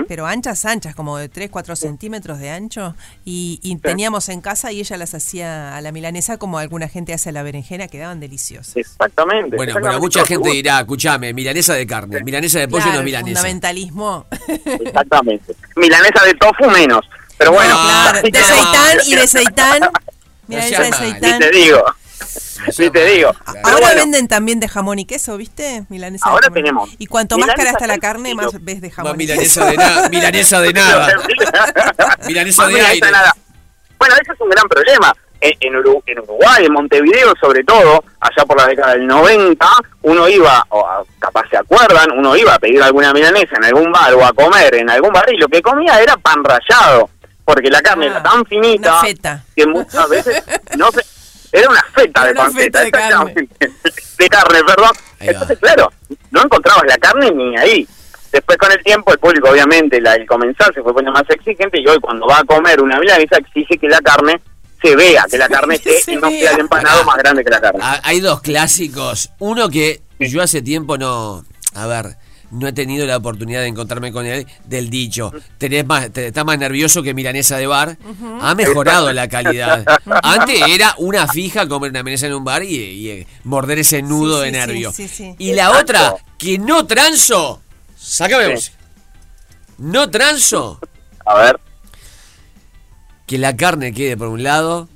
Pero 0.08 0.26
anchas, 0.26 0.64
anchas, 0.64 0.94
como 0.94 1.16
de 1.18 1.28
3, 1.28 1.50
4 1.50 1.76
centímetros 1.76 2.38
de 2.38 2.50
ancho. 2.50 2.94
Y, 3.24 3.60
y 3.62 3.76
teníamos 3.76 4.28
en 4.28 4.40
casa 4.40 4.72
y 4.72 4.80
ella 4.80 4.96
las 4.96 5.14
hacía 5.14 5.76
a 5.76 5.80
la 5.80 5.92
milanesa 5.92 6.36
como 6.38 6.58
alguna 6.58 6.88
gente 6.88 7.12
hace 7.14 7.28
a 7.30 7.32
la 7.32 7.42
berenjena, 7.42 7.88
quedaban 7.88 8.20
deliciosas. 8.20 8.76
Exactamente. 8.76 9.56
Bueno, 9.56 9.74
pero 9.74 10.00
mucha 10.00 10.24
gente 10.24 10.50
dirá, 10.50 10.80
escuchame, 10.80 11.32
milanesa 11.32 11.74
de 11.74 11.86
carne, 11.86 12.22
milanesa 12.22 12.58
de 12.60 12.68
pollo 12.68 12.84
no 12.86 12.90
Claro, 12.92 12.98
es 13.00 13.04
milanesa. 13.04 13.40
fundamentalismo. 13.40 14.26
Exactamente. 14.64 15.54
Milanesa 15.76 16.24
de 16.24 16.34
tofu 16.34 16.70
menos. 16.70 17.04
Pero 17.38 17.52
bueno, 17.52 17.74
claro, 17.74 18.22
de 18.22 18.30
no. 18.30 18.38
seitán 18.38 18.98
y 19.06 19.14
de. 19.14 19.90
Milanesa 20.48 20.92
seitán. 20.98 21.38
te 21.38 21.50
digo. 21.50 21.82
No 22.78 22.84
Sí 22.84 22.90
te 22.90 23.04
digo. 23.06 23.32
Claro. 23.32 23.52
Pero 23.62 23.68
Ahora 23.74 23.86
bueno, 23.86 24.00
venden 24.02 24.28
también 24.28 24.60
de 24.60 24.68
jamón 24.68 24.98
y 24.98 25.04
queso, 25.04 25.36
¿viste? 25.36 25.84
Milanesa 25.88 26.24
de 26.26 26.30
Ahora 26.32 26.44
jamón. 26.48 26.54
tenemos 26.62 26.90
Y 26.98 27.06
cuanto 27.06 27.38
más 27.38 27.50
cara 27.54 27.70
está 27.70 27.86
la 27.86 27.94
de 27.94 28.00
carne, 28.00 28.34
más 28.34 28.52
ves 28.62 28.80
de 28.80 28.90
jamón. 28.90 29.12
Más 29.12 29.14
y 29.14 29.18
milanesa 29.26 29.60
queso. 29.60 29.70
de 29.70 29.76
nada, 29.84 30.08
milanesa 30.08 30.60
de 30.60 30.72
nada. 30.72 31.08
Milanesa 32.26 32.66
de 32.66 32.80
aire. 32.80 33.10
nada. 33.10 33.34
Bueno, 33.98 34.14
ese 34.20 34.32
es 34.32 34.40
un 34.40 34.48
gran 34.48 34.68
problema. 34.68 35.14
En, 35.40 35.52
en 35.60 35.74
Uru- 35.74 36.02
en 36.06 36.20
Uruguay, 36.20 36.64
en 36.66 36.72
Montevideo 36.72 37.32
sobre 37.40 37.64
todo, 37.64 38.04
allá 38.20 38.46
por 38.46 38.56
la 38.56 38.66
década 38.68 38.92
del 38.92 39.06
90, 39.08 39.66
uno 40.02 40.28
iba, 40.28 40.64
o 40.68 41.04
capaz 41.18 41.42
se 41.50 41.56
acuerdan, 41.56 42.12
uno 42.16 42.36
iba 42.36 42.54
a 42.54 42.58
pedir 42.60 42.80
alguna 42.80 43.12
milanesa 43.12 43.56
en 43.56 43.64
algún 43.64 43.90
bar 43.90 44.14
o 44.14 44.24
a 44.24 44.32
comer 44.32 44.72
en 44.76 44.88
algún 44.88 45.10
bar 45.12 45.24
y 45.32 45.36
lo 45.38 45.48
que 45.48 45.60
comía 45.60 46.00
era 46.00 46.16
pan 46.16 46.44
rallado, 46.44 47.10
porque 47.44 47.70
la 47.70 47.82
carne 47.82 48.06
Ah, 48.06 48.10
era 48.10 48.22
tan 48.22 48.44
finita 48.46 49.00
que 49.56 49.66
muchas 49.66 50.08
veces 50.08 50.44
no 50.78 50.92
se, 50.92 51.02
era 51.52 51.68
una 51.68 51.82
feta 51.94 52.20
Era 52.22 52.26
de 52.26 52.32
una 52.32 52.42
panceta, 52.42 52.78
feta 52.80 52.80
de 52.84 52.90
carne. 52.90 53.32
exactamente. 53.36 53.70
de 54.18 54.28
carne, 54.28 54.58
perdón. 54.64 54.90
Entonces, 55.20 55.58
claro, 55.60 55.92
no 56.30 56.42
encontrabas 56.42 56.84
la 56.88 56.96
carne 56.98 57.30
ni 57.30 57.56
ahí. 57.56 57.86
Después 58.32 58.56
con 58.58 58.72
el 58.72 58.82
tiempo 58.82 59.12
el 59.12 59.18
público 59.18 59.50
obviamente 59.50 60.00
la, 60.00 60.14
el 60.14 60.26
comensal 60.26 60.72
se 60.74 60.82
fue 60.82 60.94
poniendo 60.94 61.12
más 61.20 61.28
exigente 61.28 61.78
y 61.78 61.86
hoy 61.86 61.98
cuando 62.00 62.26
va 62.26 62.38
a 62.38 62.44
comer 62.44 62.80
una 62.80 62.98
milanesa 62.98 63.36
exige 63.36 63.76
que 63.76 63.88
la 63.88 64.00
carne 64.00 64.40
se 64.82 64.96
vea, 64.96 65.26
que 65.30 65.36
la 65.36 65.48
carne 65.50 65.74
esté 65.76 66.00
se 66.00 66.12
y 66.12 66.16
no 66.16 66.30
sea 66.30 66.52
el 66.52 66.60
empanado 66.60 67.04
más 67.04 67.16
grande 67.18 67.44
que 67.44 67.50
la 67.50 67.60
carne. 67.60 67.80
Ah, 67.82 68.00
Hay 68.04 68.20
dos 68.20 68.40
clásicos. 68.40 69.30
Uno 69.38 69.68
que 69.68 70.00
yo 70.18 70.40
hace 70.42 70.62
tiempo 70.62 70.96
no. 70.96 71.44
A 71.74 71.86
ver, 71.86 72.16
no 72.52 72.68
he 72.68 72.72
tenido 72.72 73.04
la 73.06 73.16
oportunidad 73.16 73.60
de 73.62 73.66
encontrarme 73.66 74.12
con 74.12 74.24
él. 74.26 74.46
Del 74.64 74.88
dicho, 74.90 75.32
tenés 75.58 75.84
más, 75.86 76.10
te- 76.12 76.28
estás 76.28 76.44
más 76.44 76.58
nervioso 76.58 77.02
que 77.02 77.14
milanesa 77.14 77.56
de 77.56 77.66
bar. 77.66 77.98
Ha 78.40 78.54
mejorado 78.54 79.12
la 79.12 79.28
calidad. 79.28 79.84
Antes 80.22 80.60
era 80.68 80.94
una 80.98 81.26
fija 81.26 81.66
comer 81.66 81.90
una 81.90 82.02
milanesa 82.02 82.26
en 82.28 82.34
un 82.34 82.44
bar 82.44 82.62
y, 82.62 82.76
y, 82.76 83.08
eh, 83.10 83.26
morder 83.44 83.78
ese 83.80 84.02
nudo 84.02 84.38
Sí, 84.40 84.44
de 84.46 84.52
nervio. 84.52 84.92
sí. 84.92 85.34
Y 85.38 85.52
la 85.54 85.70
otra, 85.78 86.14
que 86.38 86.58
no 86.58 86.86
transo. 86.86 87.60
Sácame. 87.98 88.54
No 89.78 90.10
transo. 90.10 90.78
A 91.26 91.34
ver, 91.36 91.60
que 93.26 93.38
la 93.38 93.56
carne 93.56 93.92
quede 93.92 94.16
por 94.16 94.28
un 94.28 94.42
lado 94.42 94.88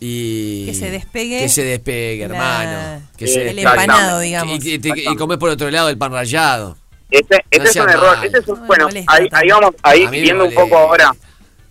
y 0.00 0.66
Que 0.66 0.74
se 0.74 0.90
despegue 0.90 1.40
que 1.40 1.48
se 1.48 1.64
despegue 1.64 2.26
la- 2.28 2.34
hermano 2.34 3.02
que 3.16 3.26
se 3.26 3.50
El 3.50 3.58
empanado, 3.58 4.20
digamos. 4.20 4.64
y, 4.64 4.70
y, 4.70 4.74
y- 4.74 5.12
y 5.12 5.16
comes 5.16 5.38
por 5.38 5.50
otro 5.50 5.70
lado 5.70 5.88
el 5.88 5.98
pan 5.98 6.12
rallado 6.12 6.76
ese, 7.10 7.44
ese 7.50 7.62
No 7.62 7.70
es 7.70 7.76
un 7.76 7.90
error. 7.90 8.16
Ese 8.22 8.38
es 8.38 8.48
un- 8.48 8.60
No 8.60 8.66
bueno, 8.66 8.84
molesta 8.86 9.12
ahí, 9.12 9.28
ahí 9.32 9.48
vamos, 9.48 9.74
ahí 9.82 10.06
viendo 10.08 10.44
un 10.44 10.54
poco 10.54 10.76
ahora 10.76 11.12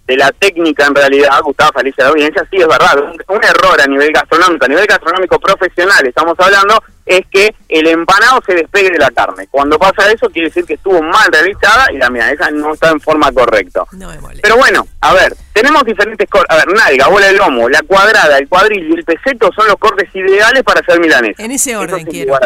de 0.07 0.15
la 0.15 0.31
técnica 0.31 0.85
en 0.85 0.95
realidad, 0.95 1.41
Gustavo 1.43 1.71
Felicia 1.77 2.05
la 2.05 2.11
audiencia, 2.11 2.47
sí 2.49 2.55
es 2.57 2.67
verdad, 2.67 2.97
un, 2.97 3.35
un, 3.35 3.43
error 3.43 3.79
a 3.79 3.85
nivel 3.85 4.09
gastronómico, 4.13 4.63
a 4.63 4.69
nivel 4.69 4.87
gastronómico 4.87 5.37
profesional, 5.37 6.07
estamos 6.07 6.33
hablando, 6.39 6.81
es 7.05 7.21
que 7.29 7.53
el 7.67 7.87
empanado 7.87 8.39
se 8.45 8.53
despegue 8.53 8.89
de 8.89 8.99
la 8.99 9.11
carne. 9.11 9.47
Cuando 9.51 9.77
pasa 9.77 10.09
eso 10.09 10.29
quiere 10.29 10.47
decir 10.47 10.65
que 10.65 10.75
estuvo 10.75 11.01
mal 11.01 11.27
realizada 11.29 11.91
y 11.91 11.97
la 11.97 12.09
milanesa 12.09 12.49
no 12.51 12.73
está 12.73 12.89
en 12.89 13.01
forma 13.01 13.31
correcta. 13.33 13.83
No 13.91 14.09
me 14.09 14.19
molesta. 14.19 14.41
Pero 14.43 14.57
bueno, 14.57 14.87
a 15.01 15.13
ver, 15.13 15.35
tenemos 15.51 15.83
diferentes 15.83 16.29
cortes, 16.29 16.55
a 16.55 16.65
ver, 16.65 16.73
nalga, 16.73 17.07
bola 17.09 17.27
de 17.27 17.33
lomo, 17.33 17.67
la 17.67 17.81
cuadrada, 17.81 18.37
el 18.37 18.47
cuadril 18.47 18.89
y 18.89 18.93
el 18.93 19.03
peseto 19.03 19.49
son 19.53 19.67
los 19.67 19.75
cortes 19.75 20.07
ideales 20.13 20.63
para 20.63 20.79
hacer 20.79 21.01
milanesa. 21.01 21.43
En 21.43 21.51
ese 21.51 21.75
orden 21.75 22.05
quiero. 22.05 22.37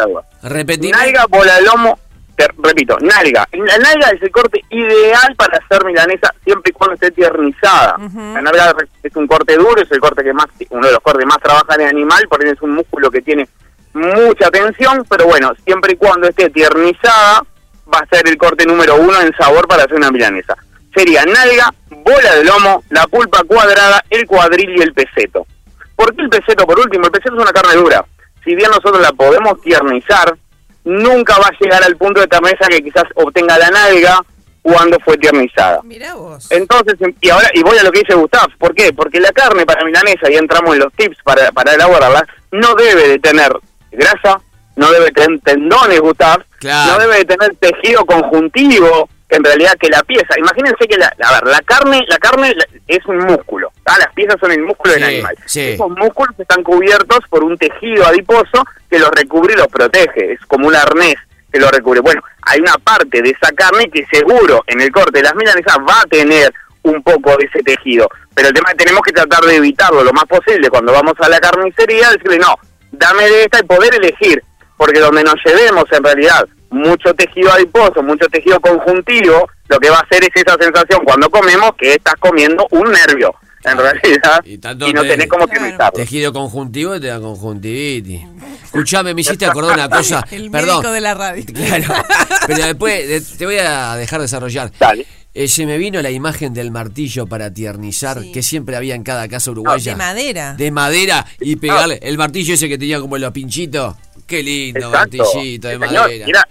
Repetime. 0.42 0.96
Nalga, 0.96 1.26
bola 1.28 1.56
de 1.56 1.62
lomo, 1.62 1.98
te 2.36 2.48
repito, 2.58 2.96
nalga. 3.00 3.46
La 3.52 3.78
nalga 3.78 4.10
es 4.10 4.22
el 4.22 4.30
corte 4.30 4.62
ideal 4.70 5.34
para 5.36 5.58
hacer 5.58 5.84
milanesa 5.84 6.32
siempre 6.44 6.70
y 6.70 6.72
cuando 6.72 6.94
esté 6.94 7.10
tiernizada. 7.10 7.96
Ujú. 7.98 8.18
La 8.34 8.42
nalga 8.42 8.74
es 9.02 9.16
un 9.16 9.26
corte 9.26 9.56
duro, 9.56 9.80
es 9.80 9.90
el 9.90 10.00
corte 10.00 10.22
que 10.22 10.32
más, 10.32 10.46
uno 10.70 10.86
de 10.86 10.92
los 10.92 11.00
cortes 11.00 11.26
más 11.26 11.38
trabaja 11.38 11.74
en 11.74 11.82
el 11.82 11.88
animal, 11.88 12.26
porque 12.28 12.50
es 12.50 12.62
un 12.62 12.74
músculo 12.74 13.10
que 13.10 13.22
tiene 13.22 13.48
mucha 13.94 14.50
tensión, 14.50 15.04
pero 15.08 15.26
bueno, 15.26 15.52
siempre 15.64 15.92
y 15.92 15.96
cuando 15.96 16.28
esté 16.28 16.48
tiernizada, 16.50 17.44
va 17.92 17.98
a 17.98 18.06
ser 18.06 18.26
el 18.28 18.38
corte 18.38 18.64
número 18.64 18.96
uno 18.96 19.20
en 19.20 19.32
sabor 19.36 19.68
para 19.68 19.84
hacer 19.84 19.96
una 19.96 20.10
milanesa. 20.10 20.56
Sería 20.94 21.24
nalga, 21.24 21.72
bola 21.90 22.34
de 22.36 22.44
lomo, 22.44 22.82
la 22.90 23.06
pulpa 23.06 23.42
cuadrada, 23.44 24.04
el 24.10 24.26
cuadril 24.26 24.78
y 24.78 24.82
el 24.82 24.92
peseto. 24.92 25.46
¿Por 25.96 26.14
qué 26.14 26.22
el 26.22 26.28
peseto 26.28 26.66
por 26.66 26.78
último? 26.78 27.06
El 27.06 27.12
peseto 27.12 27.36
es 27.36 27.42
una 27.42 27.52
carne 27.52 27.74
dura. 27.74 28.04
Si 28.44 28.54
bien 28.54 28.70
nosotros 28.70 29.00
la 29.00 29.12
podemos 29.12 29.60
tiernizar, 29.60 30.36
nunca 30.84 31.38
va 31.38 31.46
a 31.46 31.56
llegar 31.60 31.82
al 31.84 31.96
punto 31.96 32.20
de 32.20 32.26
terneza 32.26 32.66
que 32.68 32.82
quizás 32.82 33.04
obtenga 33.14 33.58
la 33.58 33.70
nalga 33.70 34.20
cuando 34.62 34.98
fue 35.00 35.16
tiernizada. 35.18 35.80
Mirá 35.82 36.14
vos. 36.14 36.46
Entonces, 36.50 36.94
y 37.20 37.30
ahora 37.30 37.48
y 37.52 37.62
voy 37.62 37.78
a 37.78 37.82
lo 37.82 37.90
que 37.90 38.00
dice 38.00 38.14
Gustav, 38.14 38.48
¿por 38.58 38.74
qué? 38.74 38.92
Porque 38.92 39.18
la 39.20 39.32
carne 39.32 39.66
para 39.66 39.84
milanesa, 39.84 40.30
y 40.30 40.34
entramos 40.36 40.74
en 40.74 40.80
los 40.80 40.92
tips 40.92 41.16
para, 41.24 41.50
para 41.52 41.74
elaborarla, 41.74 42.26
no 42.52 42.74
debe 42.74 43.08
de 43.08 43.18
tener 43.18 43.52
grasa, 43.90 44.40
no 44.76 44.90
debe 44.92 45.10
tener 45.10 45.40
tendones, 45.40 46.00
Gustav, 46.00 46.44
Claro. 46.58 46.92
no 46.92 46.98
debe 47.00 47.16
de 47.18 47.24
tener 47.24 47.56
tejido 47.56 48.04
conjuntivo, 48.06 49.08
en 49.32 49.42
realidad 49.42 49.72
que 49.80 49.88
la 49.88 50.02
pieza, 50.02 50.38
imagínense 50.38 50.86
que 50.86 50.98
la, 50.98 51.06
a 51.06 51.32
ver, 51.32 51.50
la 51.50 51.60
carne, 51.60 52.04
la 52.06 52.18
carne 52.18 52.54
es 52.86 53.04
un 53.06 53.16
músculo, 53.16 53.72
¿tá? 53.82 53.96
las 53.98 54.12
piezas 54.12 54.36
son 54.38 54.52
el 54.52 54.60
músculo 54.60 54.92
del 54.92 55.04
animal. 55.04 55.34
sí. 55.46 55.70
Esos 55.70 55.90
músculos 55.90 56.38
están 56.38 56.62
cubiertos 56.62 57.20
por 57.30 57.42
un 57.42 57.56
tejido 57.56 58.06
adiposo 58.06 58.62
que 58.90 58.98
los 58.98 59.10
recubre 59.10 59.54
y 59.54 59.56
los 59.56 59.68
protege, 59.68 60.34
es 60.34 60.40
como 60.46 60.68
un 60.68 60.74
arnés 60.74 61.14
que 61.50 61.58
lo 61.58 61.70
recubre. 61.70 62.00
Bueno, 62.00 62.22
hay 62.42 62.60
una 62.60 62.74
parte 62.74 63.22
de 63.22 63.30
esa 63.30 63.52
carne 63.54 63.90
que 63.90 64.04
seguro 64.06 64.64
en 64.66 64.82
el 64.82 64.92
corte 64.92 65.18
de 65.18 65.22
las 65.22 65.34
milanesas 65.34 65.78
va 65.78 66.02
a 66.02 66.06
tener 66.10 66.52
un 66.82 67.02
poco 67.02 67.34
de 67.38 67.46
ese 67.46 67.62
tejido, 67.62 68.08
pero 68.34 68.48
el 68.48 68.54
tema 68.54 68.68
es 68.68 68.76
que 68.76 68.84
tenemos 68.84 69.02
que 69.02 69.12
tratar 69.12 69.44
de 69.44 69.56
evitarlo 69.56 70.04
lo 70.04 70.12
más 70.12 70.24
posible 70.24 70.68
cuando 70.68 70.92
vamos 70.92 71.14
a 71.20 71.28
la 71.30 71.40
carnicería, 71.40 72.10
decirle 72.10 72.38
no, 72.38 72.54
dame 72.90 73.22
de 73.30 73.44
esta 73.44 73.60
y 73.60 73.62
poder 73.62 73.94
elegir, 73.94 74.42
porque 74.76 75.00
donde 75.00 75.24
nos 75.24 75.36
llevemos 75.42 75.84
en 75.90 76.04
realidad 76.04 76.46
mucho 76.72 77.14
tejido 77.14 77.52
adiposo, 77.52 78.02
mucho 78.02 78.26
tejido 78.28 78.58
conjuntivo, 78.60 79.48
lo 79.68 79.78
que 79.78 79.90
va 79.90 79.98
a 79.98 80.00
hacer 80.00 80.24
es 80.24 80.30
esa 80.34 80.56
sensación 80.60 81.00
cuando 81.04 81.28
comemos 81.30 81.70
que 81.78 81.94
estás 81.94 82.14
comiendo 82.18 82.66
un 82.70 82.90
nervio, 82.90 83.34
en 83.64 83.78
realidad, 83.78 84.42
Y 84.44 84.56
no 84.92 85.02
te- 85.02 85.08
tenés 85.08 85.26
cómo 85.28 85.46
Claro. 85.46 85.62
utilizarlo. 85.64 85.92
Tejido 85.96 86.32
conjuntivo 86.32 86.96
y 86.96 87.00
te 87.00 87.06
da 87.08 87.20
conjuntivitis. 87.20 88.22
Escuchame, 88.64 89.14
me 89.14 89.20
hiciste 89.20 89.46
acordar 89.46 89.74
una 89.74 89.88
cosa. 89.88 90.24
El 90.30 90.50
Perdón. 90.50 90.76
médico 90.78 90.92
de 90.92 91.00
la 91.00 91.14
radio. 91.14 91.44
Claro. 91.54 91.94
Pero 92.46 92.64
después 92.66 93.08
de- 93.08 93.36
te 93.38 93.44
voy 93.46 93.58
a 93.58 93.94
dejar 93.96 94.20
desarrollar. 94.20 94.72
Dale. 94.78 95.06
Eh, 95.34 95.48
se 95.48 95.64
me 95.64 95.78
vino 95.78 96.02
la 96.02 96.10
imagen 96.10 96.52
del 96.52 96.70
martillo 96.70 97.26
para 97.26 97.50
tiernizar 97.52 98.20
Sí. 98.20 98.32
que 98.32 98.42
siempre 98.42 98.76
había 98.76 98.94
en 98.94 99.02
cada 99.02 99.28
casa 99.28 99.50
uruguaya. 99.50 99.92
De 99.92 99.96
madera. 99.96 100.54
De 100.54 100.70
madera 100.70 101.24
y 101.40 101.56
pegarle 101.56 101.98
el 102.02 102.18
martillo 102.18 102.52
ese 102.52 102.68
que 102.68 102.76
tenía 102.76 103.00
como 103.00 103.16
los 103.16 103.32
pinchitos. 103.32 103.94
Qué 104.26 104.42
lindo 104.42 104.88
Exacto. 104.88 105.16
martillito 105.18 105.68
de 105.68 105.74
Sí, 105.76 105.80
señor. 105.82 106.02
madera. 106.02 106.26
Mira, 106.26 106.48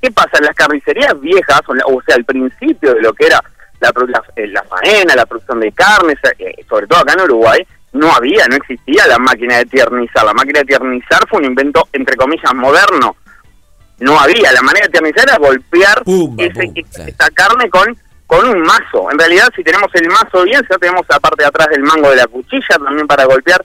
¿qué 0.00 0.10
pasa? 0.10 0.38
En 0.38 0.44
las 0.44 0.54
carnicerías 0.54 1.18
viejas, 1.20 1.60
o, 1.66 2.02
sea, 2.02 2.16
al 2.16 2.24
principio 2.24 2.94
de 2.94 3.02
lo 3.02 3.12
que 3.12 3.26
era 3.26 3.40
la, 3.80 3.92
eh, 4.36 4.46
la 4.48 4.62
faena, 4.64 5.14
la 5.14 5.26
producción 5.26 5.60
de 5.60 5.72
carnes, 5.72 6.16
eh, 6.38 6.54
sobre 6.68 6.86
todo 6.86 7.00
acá 7.00 7.12
en 7.14 7.22
Uruguay, 7.22 7.66
no 7.92 8.10
había, 8.12 8.46
no 8.46 8.56
existía 8.56 9.06
la 9.06 9.18
máquina 9.18 9.58
de 9.58 9.66
tiernizar. 9.66 10.24
La 10.24 10.34
máquina 10.34 10.60
de 10.60 10.66
tiernizar 10.66 11.26
fue 11.28 11.38
un 11.40 11.46
invento, 11.46 11.88
entre 11.92 12.16
comillas, 12.16 12.54
moderno. 12.54 13.16
No 13.98 14.18
había. 14.20 14.52
La 14.52 14.60
manera 14.62 14.86
de 14.86 14.92
tiernizar 14.92 15.24
era 15.28 15.38
golpear 15.38 16.02
ese- 16.38 16.66
pum, 16.66 16.74
esa 17.08 17.30
carne 17.30 17.70
con 17.70 17.96
con 18.26 18.44
un 18.48 18.60
mazo. 18.62 19.08
En 19.12 19.18
realidad, 19.18 19.48
si 19.54 19.62
tenemos 19.62 19.88
el 19.94 20.08
mazo 20.08 20.42
bien, 20.42 20.60
ya 20.68 20.76
tenemos 20.78 21.06
la 21.08 21.20
parte 21.20 21.44
de 21.44 21.48
atrás 21.48 21.68
del 21.68 21.82
mango 21.84 22.10
de 22.10 22.16
la 22.16 22.26
cuchilla 22.26 22.76
también 22.84 23.06
para 23.06 23.24
golpear. 23.24 23.62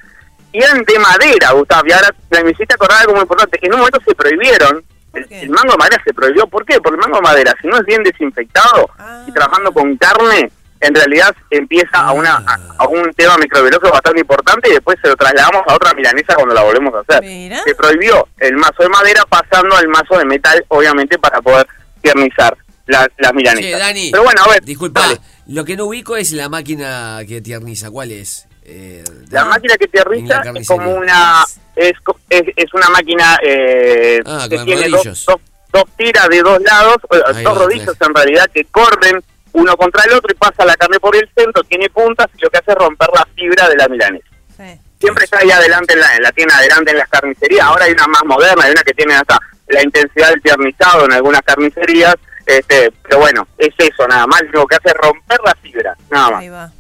Y 0.54 0.62
eran 0.62 0.84
de 0.84 1.00
madera, 1.00 1.52
Gustavo. 1.54 1.82
Y 1.88 1.92
ahora 1.92 2.10
me 2.44 2.52
hiciste 2.52 2.76
acordar 2.76 3.00
algo 3.02 3.14
muy 3.14 3.22
importante. 3.24 3.58
En 3.62 3.74
un 3.74 3.80
momento 3.80 4.00
se 4.06 4.14
prohibieron. 4.14 4.84
El, 5.14 5.50
mango 5.50 5.72
de 5.74 5.78
madera 5.78 6.02
se 6.06 6.14
prohibió. 6.14 6.48
¿Por 6.48 6.66
qué? 6.66 6.80
Porque 6.80 6.96
el 6.96 7.02
mango 7.02 7.18
de 7.18 7.22
madera, 7.24 7.54
si 7.62 7.68
no 7.68 7.78
es 7.78 7.86
bien 7.86 8.02
desinfectado 8.04 8.90
Ah. 8.98 9.26
y 9.28 9.32
trabajando 9.34 9.72
con 9.72 9.96
carne, 9.98 10.52
en 10.80 10.96
realidad 10.96 11.36
empieza 11.50 12.00
a, 12.00 12.12
una, 12.14 12.36
a, 12.38 12.58
a 12.80 12.88
un 12.88 13.14
tema 13.14 13.38
microbiológico 13.38 13.92
bastante 13.92 14.22
importante 14.22 14.70
y 14.70 14.74
después 14.74 14.98
se 15.02 15.10
lo 15.10 15.16
trasladamos 15.16 15.62
a 15.68 15.76
otra 15.76 15.94
milanesa 15.94 16.34
cuando 16.36 16.56
la 16.56 16.64
volvemos 16.64 16.94
a 16.96 17.00
hacer. 17.02 17.24
Mira. 17.24 17.62
Se 17.66 17.76
prohibió 17.76 18.28
el 18.40 18.56
mazo 18.58 18.82
de 18.84 18.90
madera 18.90 19.24
pasando 19.30 19.76
al 19.76 19.88
mazo 19.90 20.18
de 20.18 20.26
metal, 20.26 20.64
obviamente, 20.70 21.20
para 21.20 21.42
poder 21.42 21.68
tiernizar 22.02 22.58
la- 22.88 23.08
las 23.20 23.34
milanesas. 23.34 23.72
Che, 23.72 23.78
Dani, 23.78 24.10
Pero 24.12 24.24
bueno, 24.24 24.42
a 24.44 24.50
ver, 24.50 24.64
disculpa, 24.64 25.04
lo 25.48 25.66
que 25.66 25.76
no 25.78 25.86
ubico 25.86 26.16
es 26.18 26.32
la 26.32 26.50
máquina 26.50 27.20
que 27.28 27.42
tierniza. 27.42 27.92
¿Cuál 27.92 28.12
es? 28.12 28.48
Eh, 28.74 29.04
La 29.30 29.46
máquina 29.46 29.76
que 29.76 29.88
tierniza 29.88 30.42
es 30.56 30.68
como 30.68 30.92
una 30.94 31.44
es, 31.76 31.94
es, 32.30 32.44
es 32.56 32.74
una 32.74 32.90
máquina 32.90 33.38
eh, 33.44 34.22
Ah, 34.26 34.48
que 34.50 34.60
tiene 34.60 34.88
dos, 34.90 35.04
dos, 35.26 35.38
dos 35.74 35.84
tiras 35.98 36.28
de 36.30 36.42
dos 36.42 36.62
lados, 36.62 36.98
Ahí 37.34 37.44
dos 37.44 37.56
va, 37.58 37.64
rodillos 37.64 37.96
claro. 37.98 38.12
en 38.12 38.16
realidad 38.16 38.50
que 38.54 38.66
corren 38.66 39.22
uno 39.54 39.76
contra 39.76 40.04
el 40.06 40.14
otro 40.14 40.32
y 40.32 40.36
pasa 40.36 40.64
la 40.66 40.76
carne 40.76 41.00
por 41.00 41.16
el 41.16 41.30
centro, 41.36 41.64
tiene 41.64 41.90
puntas 41.90 42.28
y 42.38 42.42
lo 42.42 42.50
que 42.50 42.58
hace 42.60 42.72
es 42.72 42.78
romper 42.78 43.10
la 43.14 43.28
fibra 43.36 43.68
de 43.68 43.76
la 43.76 43.88
milanesa. 43.90 44.26
Sí. 44.56 44.80
Siempre 45.02 45.26
está 45.26 45.40
ahí 45.40 45.52
adelante, 45.52 45.94
en 45.94 46.00
la, 46.00 46.16
en 46.16 46.24
la 46.24 46.32
tiene 46.32 46.54
adelante 46.54 46.92
en 46.92 46.98
las 46.98 47.10
carnicerías. 47.10 47.66
Ahora 47.66 47.86
hay 47.86 47.92
una 47.92 48.08
más 48.08 48.24
moderna, 48.24 48.64
hay 48.64 48.72
una 48.72 48.84
que 48.84 48.94
tiene 48.94 49.16
hasta 49.16 49.38
la 49.68 49.84
intensidad 49.84 50.30
del 50.30 50.42
tiernizado 50.42 51.06
en 51.06 51.14
algunas 51.14 51.42
carnicerías. 51.42 52.16
Este, 52.46 52.92
pero 53.04 53.20
bueno, 53.20 53.48
es 53.58 53.74
eso 53.78 54.08
nada 54.08 54.28
más. 54.28 54.42
Lo 54.54 54.66
que 54.68 54.76
hace 54.76 54.90
es 54.90 54.94
romper 54.96 55.40
la 55.44 55.56
fibra, 55.62 55.96
nada 56.10 56.30
más. 56.32 56.40
Ahí 56.42 56.50
va. 56.50 56.72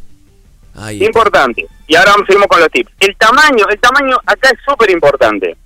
ahí. 0.75 1.03
Importante. 1.03 1.65
Y 1.91 1.95
ahora 1.98 2.12
vamos 2.12 2.25
seguimos 2.25 2.48
con 2.48 2.62
los 2.62 2.69
tips. 2.69 2.89
El 3.01 3.17
tamaño, 3.17 3.65
el 3.69 3.77
tamaño 3.81 4.15
acá 4.25 4.50
es 4.50 4.60
súper 4.65 4.91
importante. 4.91 5.57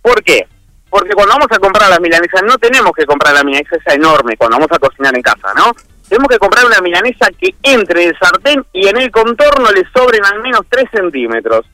¿Por 0.00 0.22
qué? 0.24 0.46
Porque 0.88 1.12
cuando 1.12 1.34
vamos 1.34 1.48
a 1.50 1.58
comprar 1.58 1.90
las 1.90 2.00
milanesas, 2.00 2.40
no 2.42 2.56
tenemos 2.56 2.92
que 2.96 3.04
comprar 3.04 3.34
la 3.34 3.44
milanesa 3.44 3.76
esa 3.76 3.92
enorme 3.92 4.34
cuando 4.38 4.56
vamos 4.56 4.72
a 4.72 4.78
cocinar 4.78 5.14
en 5.14 5.20
casa, 5.20 5.52
¿no? 5.54 5.72
Tenemos 6.08 6.28
que 6.28 6.38
comprar 6.38 6.64
una 6.64 6.80
milanesa 6.80 7.26
que 7.38 7.54
entre 7.62 8.04
en 8.04 8.08
el 8.10 8.16
sartén 8.18 8.64
y 8.72 8.86
en 8.88 8.96
el 8.96 9.10
contorno 9.10 9.70
le 9.72 9.82
sobren 9.94 10.24
al 10.24 10.40
menos 10.40 10.62
3 10.70 10.86
centímetros. 10.90 11.66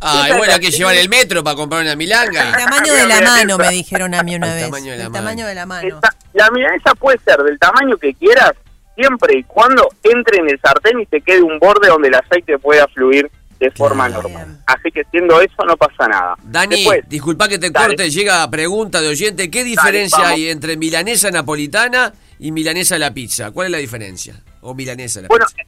Ah, 0.00 0.26
y 0.28 0.36
bueno, 0.36 0.54
hay 0.54 0.58
que 0.58 0.72
llevar 0.72 0.96
el 0.96 1.08
metro 1.08 1.44
para 1.44 1.54
comprar 1.54 1.82
una 1.82 1.92
El 1.92 1.96
milanga. 1.98 2.56
tamaño 2.58 2.92
de 2.92 3.06
la 3.06 3.20
mano, 3.20 3.58
me 3.58 3.68
dijeron 3.70 4.12
a 4.16 4.24
mí 4.24 4.34
una 4.34 4.48
El 4.54 4.54
vez. 4.54 4.64
tamaño 4.64 4.90
de 4.90 4.98
la 4.98 5.04
El 5.04 5.10
mano. 5.10 5.24
tamaño 5.24 5.46
de 5.46 5.54
la 5.54 5.66
mano. 5.66 5.88
Esta- 5.88 6.16
la 6.32 6.50
milanesa 6.50 6.94
puede 6.96 7.20
ser 7.24 7.36
del 7.44 7.60
tamaño 7.60 7.96
que 7.96 8.12
quieras, 8.14 8.54
siempre 8.96 9.38
y 9.38 9.44
cuando 9.44 9.86
entre 10.02 10.38
en 10.38 10.48
el 10.50 10.58
sartén 10.60 10.98
y 11.00 11.06
te 11.06 11.20
quede 11.20 11.42
un 11.42 11.60
borde 11.60 11.86
donde 11.86 12.08
el 12.08 12.14
aceite 12.16 12.58
pueda 12.58 12.88
fluir 12.88 13.30
de 13.62 13.70
forma 13.72 14.08
Claro. 14.08 14.22
normal. 14.24 14.58
Así 14.66 14.90
que 14.90 15.02
siendo 15.10 15.40
eso 15.40 15.64
no 15.66 15.76
pasa 15.76 16.08
nada. 16.08 16.34
Dani, 16.42 16.76
Después, 16.76 17.08
disculpa 17.08 17.48
que 17.48 17.58
te 17.58 17.70
Dale. 17.70 17.88
corte, 17.88 18.10
llega 18.10 18.48
pregunta 18.50 19.00
de 19.00 19.08
oyente. 19.08 19.50
¿Qué 19.50 19.62
diferencia 19.64 20.28
hay 20.28 20.48
entre 20.48 20.76
milanesa 20.76 21.30
napolitana 21.30 22.12
y 22.38 22.50
milanesa 22.52 22.96
a 22.96 22.98
la 22.98 23.12
pizza? 23.14 23.50
¿Cuál 23.52 23.66
es 23.66 23.72
la 23.72 23.78
diferencia? 23.78 24.34
O 24.62 24.74
milanesa 24.74 25.20
a 25.20 25.22
la 25.22 25.28
Bueno, 25.28 25.46
pizza. 25.46 25.62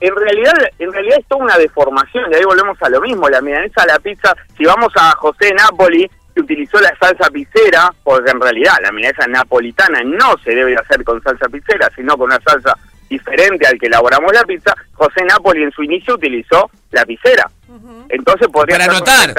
en 0.00 0.14
realidad, 0.16 0.54
en 0.78 0.92
realidad 0.92 1.18
es 1.20 1.26
toda 1.28 1.44
una 1.44 1.58
deformación, 1.58 2.24
y 2.32 2.34
ahí 2.36 2.44
volvemos 2.44 2.76
a 2.82 2.88
lo 2.88 3.00
mismo, 3.00 3.28
la 3.28 3.40
milanesa 3.40 3.82
a 3.82 3.86
la 3.86 3.98
pizza, 3.98 4.34
si 4.56 4.64
vamos 4.64 4.92
a 4.96 5.12
José 5.12 5.52
Napoli, 5.54 6.10
que 6.34 6.40
utilizó 6.42 6.78
la 6.80 6.94
salsa 6.98 7.30
pizzera, 7.30 7.92
porque 8.04 8.30
en 8.30 8.40
realidad 8.40 8.74
la 8.82 8.92
milanesa 8.92 9.26
napolitana 9.26 10.00
no 10.04 10.34
se 10.44 10.54
debe 10.54 10.74
hacer 10.76 11.02
con 11.04 11.22
salsa 11.22 11.48
pizzera, 11.48 11.90
sino 11.96 12.16
con 12.16 12.26
una 12.26 12.40
salsa 12.46 12.76
diferente 13.08 13.66
al 13.66 13.78
que 13.78 13.86
elaboramos 13.86 14.32
la 14.32 14.44
pizza, 14.44 14.74
José 14.92 15.24
Napoli 15.24 15.62
en 15.62 15.72
su 15.72 15.82
inicio 15.82 16.14
utilizó 16.14 16.70
la 16.90 17.04
pizzera. 17.04 17.50
Entonces 18.08 18.48
podría 18.48 18.78
Para 18.78 18.84
ser 18.84 18.94
anotar. 18.94 19.34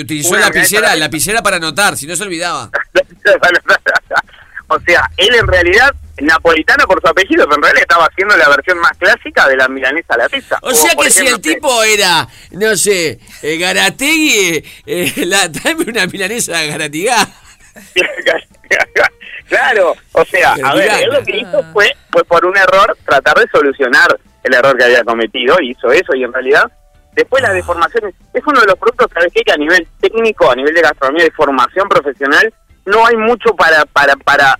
Utilizó 0.00 0.36
la 0.36 0.46
milanesa 0.46 0.46
a 0.46 0.50
lapicera, 0.50 0.82
la 0.82 0.88
la 0.88 0.96
lapicera 0.96 1.42
para 1.42 1.56
anotar, 1.56 1.96
si 1.96 2.06
no 2.06 2.16
se 2.16 2.24
olvidaba. 2.24 2.70
o 4.68 4.80
sea, 4.80 5.08
él 5.16 5.34
en 5.34 5.46
realidad, 5.46 5.94
napolitano 6.20 6.84
por 6.86 7.00
su 7.00 7.08
apellido, 7.08 7.44
pero 7.44 7.56
en 7.56 7.62
realidad 7.62 7.82
estaba 7.82 8.06
haciendo 8.06 8.36
la 8.36 8.48
versión 8.48 8.78
más 8.78 8.96
clásica 8.98 9.48
de 9.48 9.56
la 9.56 9.68
milanesa 9.68 10.14
a 10.14 10.18
la 10.18 10.28
pizza. 10.28 10.58
O 10.62 10.72
sea 10.74 10.94
que 10.96 11.10
si 11.10 11.26
el 11.26 11.40
tipo 11.40 11.82
era, 11.84 12.28
no 12.52 12.76
sé, 12.76 13.20
eh, 13.42 13.56
Garategui, 13.56 14.64
eh, 14.86 15.12
la, 15.26 15.50
tráeme 15.52 15.84
una 15.84 16.06
milanesa 16.06 16.58
de 16.58 16.68
Garatigá. 16.68 17.28
claro, 19.56 19.94
o 20.12 20.24
sea, 20.24 20.54
a 20.64 20.74
ver, 20.74 20.90
él 21.02 21.10
lo 21.12 21.22
que 21.24 21.36
hizo 21.38 21.62
fue, 21.72 21.92
fue 22.10 22.24
por 22.24 22.44
un 22.46 22.56
error 22.56 22.96
tratar 23.04 23.36
de 23.38 23.46
solucionar 23.52 24.18
el 24.42 24.54
error 24.54 24.76
que 24.76 24.84
había 24.84 25.04
cometido, 25.04 25.56
hizo 25.60 25.90
eso 25.92 26.14
y 26.14 26.24
en 26.24 26.32
realidad 26.32 26.64
después 27.12 27.42
las 27.42 27.52
deformaciones, 27.52 28.14
es 28.32 28.42
uno 28.46 28.60
de 28.60 28.66
los 28.66 28.76
productos, 28.76 29.08
¿sabes 29.12 29.32
qué? 29.34 29.42
Que 29.42 29.52
a 29.52 29.56
nivel 29.56 29.86
técnico, 30.00 30.50
a 30.50 30.56
nivel 30.56 30.74
de 30.74 30.80
gastronomía, 30.80 31.24
de 31.24 31.30
formación 31.32 31.88
profesional, 31.88 32.52
no 32.86 33.06
hay 33.06 33.16
mucho 33.16 33.54
para, 33.54 33.84
para, 33.84 34.16
para, 34.16 34.56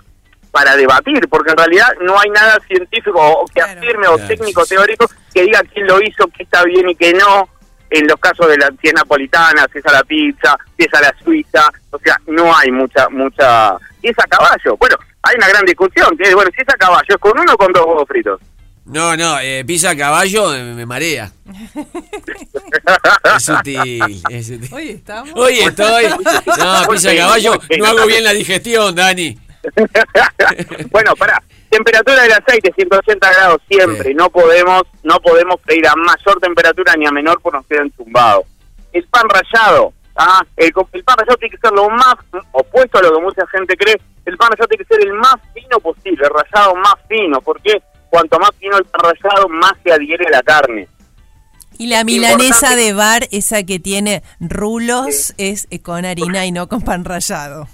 para 0.50 0.76
debatir, 0.76 1.26
porque 1.30 1.50
en 1.50 1.56
realidad 1.56 1.88
no 2.02 2.20
hay 2.20 2.28
nada 2.30 2.58
científico 2.68 3.18
o 3.20 3.46
que 3.46 3.54
Claro. 3.54 3.80
afirme 3.80 4.06
o 4.08 4.14
Claro, 4.16 4.28
técnico 4.28 4.64
sí. 4.64 4.74
teórico 4.74 5.06
que 5.32 5.42
diga 5.42 5.62
quién 5.72 5.86
lo 5.86 6.00
hizo, 6.02 6.26
qué 6.36 6.42
está 6.42 6.62
bien 6.64 6.90
y 6.90 6.94
qué 6.94 7.14
no, 7.14 7.48
en 7.92 8.06
los 8.06 8.16
casos 8.18 8.48
de 8.48 8.56
la 8.56 8.68
si 8.80 8.88
es 8.88 8.94
napolitana, 8.94 9.66
si 9.72 9.78
es 9.78 9.86
a 9.86 9.92
la 9.92 10.02
pizza, 10.02 10.56
si 10.76 10.84
es 10.84 10.94
a 10.94 11.00
la 11.00 11.14
suiza, 11.22 11.70
o 11.90 11.98
sea, 11.98 12.16
no 12.26 12.56
hay 12.56 12.70
mucha, 12.70 13.08
mucha... 13.10 13.76
Y 14.02 14.08
es 14.08 14.18
a 14.18 14.24
caballo, 14.24 14.76
bueno, 14.78 14.96
hay 15.22 15.36
una 15.36 15.48
gran 15.48 15.64
discusión, 15.64 16.16
que 16.16 16.24
es, 16.24 16.34
bueno, 16.34 16.50
si 16.54 16.62
es 16.62 16.68
a 16.68 16.76
caballo, 16.76 17.06
¿es 17.08 17.16
con 17.18 17.38
uno 17.38 17.52
o 17.52 17.56
con 17.56 17.72
dos 17.72 17.86
huevos 17.86 18.08
fritos? 18.08 18.40
No, 18.84 19.16
no, 19.16 19.38
eh, 19.40 19.64
pisa 19.64 19.90
a 19.90 19.96
caballo 19.96 20.52
eh, 20.54 20.74
me 20.74 20.86
marea. 20.86 21.30
Es 23.36 23.44
sutil, 23.44 24.22
es 24.28 24.46
sutil. 24.46 24.68
Hoy 24.72 24.88
estamos. 24.90 25.32
Hoy 25.34 25.60
estoy. 25.60 26.06
No, 26.58 26.88
pisa 26.90 27.10
a 27.10 27.16
caballo, 27.16 27.60
no 27.78 27.86
hago 27.86 28.06
bien 28.06 28.24
la 28.24 28.32
digestión, 28.32 28.94
Dani. 28.94 29.38
bueno, 30.90 31.14
pará. 31.16 31.40
Temperatura 31.72 32.22
del 32.22 32.32
aceite 32.32 32.70
180 32.76 33.32
grados 33.32 33.62
siempre. 33.66 34.08
Sí. 34.10 34.14
No 34.14 34.28
podemos 34.28 34.82
no 35.02 35.16
podemos 35.20 35.56
pedir 35.64 35.86
a 35.88 35.94
mayor 35.96 36.38
temperatura 36.40 36.94
ni 36.98 37.06
a 37.06 37.10
menor 37.10 37.40
porque 37.40 37.56
nos 37.58 37.66
queda 37.66 37.80
enzumbado. 37.82 38.44
El 38.92 39.04
pan 39.08 39.24
rallado, 39.28 39.92
ah, 40.16 40.44
el, 40.56 40.70
co- 40.72 40.86
el 40.92 41.02
pan 41.02 41.16
rallado 41.16 41.38
tiene 41.38 41.54
que 41.56 41.60
ser 41.66 41.72
lo 41.72 41.88
más 41.88 42.14
opuesto 42.52 42.98
a 42.98 43.02
lo 43.02 43.14
que 43.16 43.22
mucha 43.22 43.46
gente 43.46 43.74
cree. 43.76 43.98
El 44.26 44.36
pan 44.36 44.50
rallado 44.50 44.68
tiene 44.68 44.84
que 44.84 44.94
ser 44.94 45.06
el 45.06 45.14
más 45.14 45.36
fino 45.54 45.80
posible, 45.80 46.22
el 46.26 46.30
rallado 46.30 46.74
más 46.76 46.94
fino, 47.08 47.40
porque 47.40 47.82
cuanto 48.10 48.38
más 48.38 48.50
fino 48.60 48.76
el 48.76 48.84
pan 48.84 49.00
rallado, 49.02 49.48
más 49.48 49.72
se 49.82 49.92
adhiere 49.92 50.26
a 50.26 50.30
la 50.30 50.42
carne. 50.42 50.88
Y 51.78 51.86
la 51.86 52.04
milanesa 52.04 52.44
Importante. 52.44 52.76
de 52.82 52.92
bar, 52.92 53.28
esa 53.32 53.62
que 53.62 53.78
tiene 53.80 54.22
rulos, 54.40 55.32
es 55.38 55.66
eh, 55.70 55.80
con 55.80 56.04
harina 56.04 56.44
y 56.44 56.52
no 56.52 56.68
con 56.68 56.82
pan 56.82 57.02
rallado. 57.06 57.66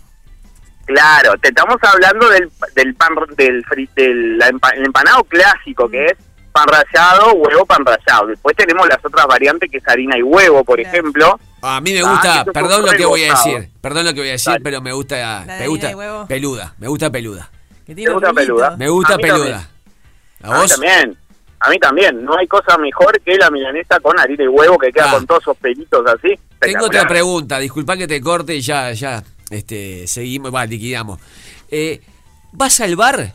Claro, 0.88 1.34
te 1.40 1.48
estamos 1.48 1.76
hablando 1.82 2.28
del, 2.30 2.50
del 2.74 2.94
pan 2.94 3.10
del, 3.36 3.62
fri- 3.64 3.90
del 3.94 4.38
la 4.38 4.48
empa- 4.48 4.74
el 4.74 4.86
empanado 4.86 5.22
clásico 5.24 5.86
que 5.88 6.06
es 6.06 6.12
pan 6.50 6.66
rallado, 6.66 7.34
huevo, 7.34 7.66
pan 7.66 7.84
rallado. 7.84 8.28
Después 8.28 8.56
tenemos 8.56 8.88
las 8.88 8.98
otras 9.04 9.26
variantes 9.26 9.70
que 9.70 9.76
es 9.78 9.86
harina 9.86 10.16
y 10.16 10.22
huevo, 10.22 10.64
por 10.64 10.80
Claro. 10.80 10.88
ejemplo. 10.90 11.38
A 11.60 11.80
mí 11.82 11.92
me 11.92 12.00
Ah, 12.00 12.10
gusta, 12.10 12.44
perdón 12.52 12.86
lo 12.86 12.92
que 12.92 13.04
voy 13.04 13.22
a 13.24 13.34
decir, 13.34 13.68
perdón 13.82 14.06
lo 14.06 14.14
que 14.14 14.20
voy 14.20 14.28
a 14.30 14.32
decir, 14.32 14.52
Dale. 14.54 14.64
pero 14.64 14.80
me 14.80 14.92
gusta, 14.92 15.16
me 15.46 15.52
harina 15.52 15.66
gusta 15.68 15.90
y 15.90 15.94
huevo. 15.94 16.26
peluda, 16.26 16.74
me 16.78 16.88
gusta 16.88 17.10
peluda. 17.10 17.50
Que 17.86 17.94
¿Te 17.94 18.00
gusta 18.02 18.28
rulito. 18.30 18.34
peluda? 18.34 18.76
Me 18.78 18.88
gusta 18.88 19.14
A 19.14 19.18
peluda. 19.18 19.68
¿A 20.42 20.46
A 20.48 20.54
mí 20.54 20.60
vos? 20.60 20.70
también. 20.72 21.16
A 21.60 21.70
mí 21.70 21.78
también. 21.78 22.24
No 22.24 22.36
hay 22.38 22.46
cosa 22.46 22.78
mejor 22.78 23.20
que 23.20 23.36
la 23.36 23.50
milanesa 23.50 23.98
con 24.00 24.18
harina 24.18 24.44
y 24.44 24.48
huevo 24.48 24.78
que 24.78 24.90
queda 24.92 25.10
Ah. 25.10 25.14
con 25.14 25.26
todos 25.26 25.42
esos 25.42 25.56
pelitos 25.58 26.02
así. 26.06 26.38
Tengo 26.60 26.86
otra 26.86 27.06
pregunta, 27.06 27.58
disculpa 27.58 27.96
que 27.96 28.06
te 28.06 28.20
corte 28.20 28.54
y 28.54 28.60
ya, 28.62 28.92
ya, 28.92 29.22
este, 29.50 30.06
seguimos, 30.06 30.54
va, 30.54 30.66
liquidamos. 30.66 31.20
Eh, 31.70 32.00
vas 32.52 32.80
al 32.80 32.96
bar 32.96 33.32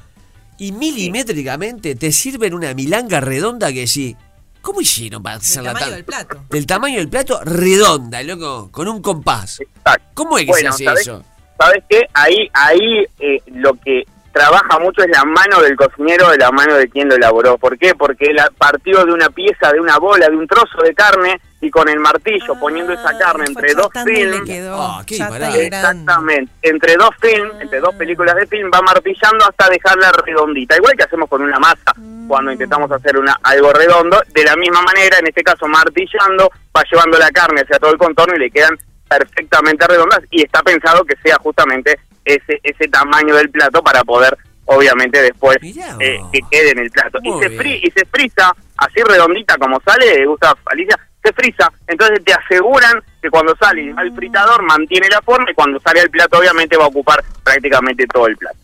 y 0.58 0.72
milimétricamente 0.72 1.96
te 1.96 2.12
sirven 2.12 2.54
una 2.54 2.74
milanga 2.74 3.20
redonda 3.22 3.72
que 3.74 3.88
sí. 3.88 4.16
¿Cómo 4.62 4.80
hicieron 4.80 5.22
para 5.22 5.36
Del 5.38 5.42
hacerla 5.46 5.74
tamaño 5.74 5.86
tan- 5.88 5.96
del 5.96 6.06
plato. 6.06 6.46
Del 6.50 6.66
tamaño 6.66 6.98
del 7.00 7.10
plato, 7.10 7.42
redonda, 7.44 8.24
loco, 8.24 8.70
con 8.72 8.88
un 8.88 9.02
compás. 9.02 9.60
Exacto. 9.60 10.06
¿Cómo 10.14 10.38
es 10.38 10.46
que 10.46 10.52
Bueno, 10.52 10.72
se 10.72 10.84
hace 10.84 10.86
¿sabés? 10.86 11.02
eso? 11.02 11.24
¿Sabes 11.60 11.84
qué? 11.90 12.02
Ahí, 12.14 12.50
ahí 12.54 13.06
eh, 13.20 13.42
lo 13.48 13.74
que 13.76 14.04
trabaja 14.34 14.80
mucho 14.80 15.04
es 15.04 15.10
la 15.10 15.24
mano 15.24 15.62
del 15.62 15.76
cocinero, 15.78 16.30
de 16.30 16.38
la 16.38 16.52
mano 16.52 16.76
de 16.76 16.90
quien 16.90 17.08
lo 17.08 17.16
elaboró. 17.16 17.58
¿Por 17.58 17.78
qué? 17.78 17.94
Porque 17.96 18.26
él 18.26 18.38
partió 18.58 19.06
de 19.06 19.14
una 19.14 19.30
pieza, 19.30 19.72
de 19.72 19.80
una 19.80 19.98
bola, 19.98 20.28
de 20.28 20.36
un 20.36 20.48
trozo 20.48 20.82
de 20.84 20.94
carne 20.94 21.40
y 21.62 21.70
con 21.70 21.88
el 21.88 22.00
martillo 22.00 22.60
poniendo 22.60 22.92
esa 22.92 23.18
carne 23.18 23.46
Ah, 23.48 23.52
entre 23.56 23.74
dos 23.74 23.88
films. 24.04 24.42
quedó 24.46 24.76
Ah. 24.82 25.04
Exactamente, 25.08 26.52
entre 26.62 26.96
dos 26.96 27.12
films, 27.22 27.54
entre 27.62 27.80
dos 27.80 27.96
películas 27.96 28.36
de 28.36 28.48
film, 28.48 28.70
va 28.74 28.82
martillando 28.82 29.46
hasta 29.48 29.70
dejarla 29.70 30.12
redondita, 30.26 30.76
igual 30.76 30.94
que 30.98 31.04
hacemos 31.04 31.30
con 31.30 31.42
una 31.42 31.60
masa 31.60 31.94
cuando 32.28 32.52
intentamos 32.52 32.92
hacer 32.92 33.18
una 33.18 33.38
algo 33.44 33.72
redondo, 33.72 34.22
de 34.34 34.44
la 34.44 34.56
misma 34.56 34.82
manera, 34.82 35.20
en 35.20 35.28
este 35.28 35.44
caso 35.44 35.68
martillando, 35.68 36.50
va 36.76 36.84
llevando 36.92 37.18
la 37.20 37.30
carne 37.30 37.62
hacia 37.62 37.80
todo 37.80 37.92
el 37.92 37.98
contorno 37.98 38.36
y 38.36 38.40
le 38.40 38.52
quedan 38.52 38.78
perfectamente 39.08 39.86
redondas 39.88 40.22
y 40.32 40.44
está 40.44 40.64
pensado 40.64 41.06
que 41.06 41.16
sea 41.24 41.38
justamente 41.38 42.00
ese 42.26 42.60
ese 42.64 42.88
tamaño 42.88 43.36
del 43.36 43.50
plato 43.50 43.82
para 43.84 44.04
poder 44.04 44.38
obviamente 44.66 45.22
después 45.22 45.58
eh, 45.62 46.20
que 46.32 46.40
quede 46.50 46.72
en 46.72 46.80
el 46.80 46.90
plato 46.92 47.20
y 47.24 47.32
se 47.42 47.50
fri 47.50 47.82
y 47.84 47.92
se 47.92 48.06
frisa 48.06 48.54
así 48.78 49.02
redondita 49.04 49.58
como 49.58 49.80
sale 49.86 50.26
gusta 50.26 50.56
Alicia 50.66 50.98
se 51.24 51.34
frisa 51.34 51.72
entonces 51.88 52.24
te 52.24 52.34
aseguran 52.34 53.02
que 53.22 53.30
cuando 53.30 53.54
sale 53.58 53.94
al 53.98 54.14
fritador 54.16 54.64
mantiene 54.64 55.08
la 55.10 55.22
forma 55.22 55.52
y 55.52 55.54
cuando 55.54 55.80
sale 55.82 56.00
al 56.02 56.10
plato 56.10 56.38
obviamente 56.40 56.78
va 56.78 56.86
a 56.86 56.88
ocupar 56.88 57.24
prácticamente 57.44 58.06
todo 58.08 58.28
el 58.28 58.38
plato 58.38 58.58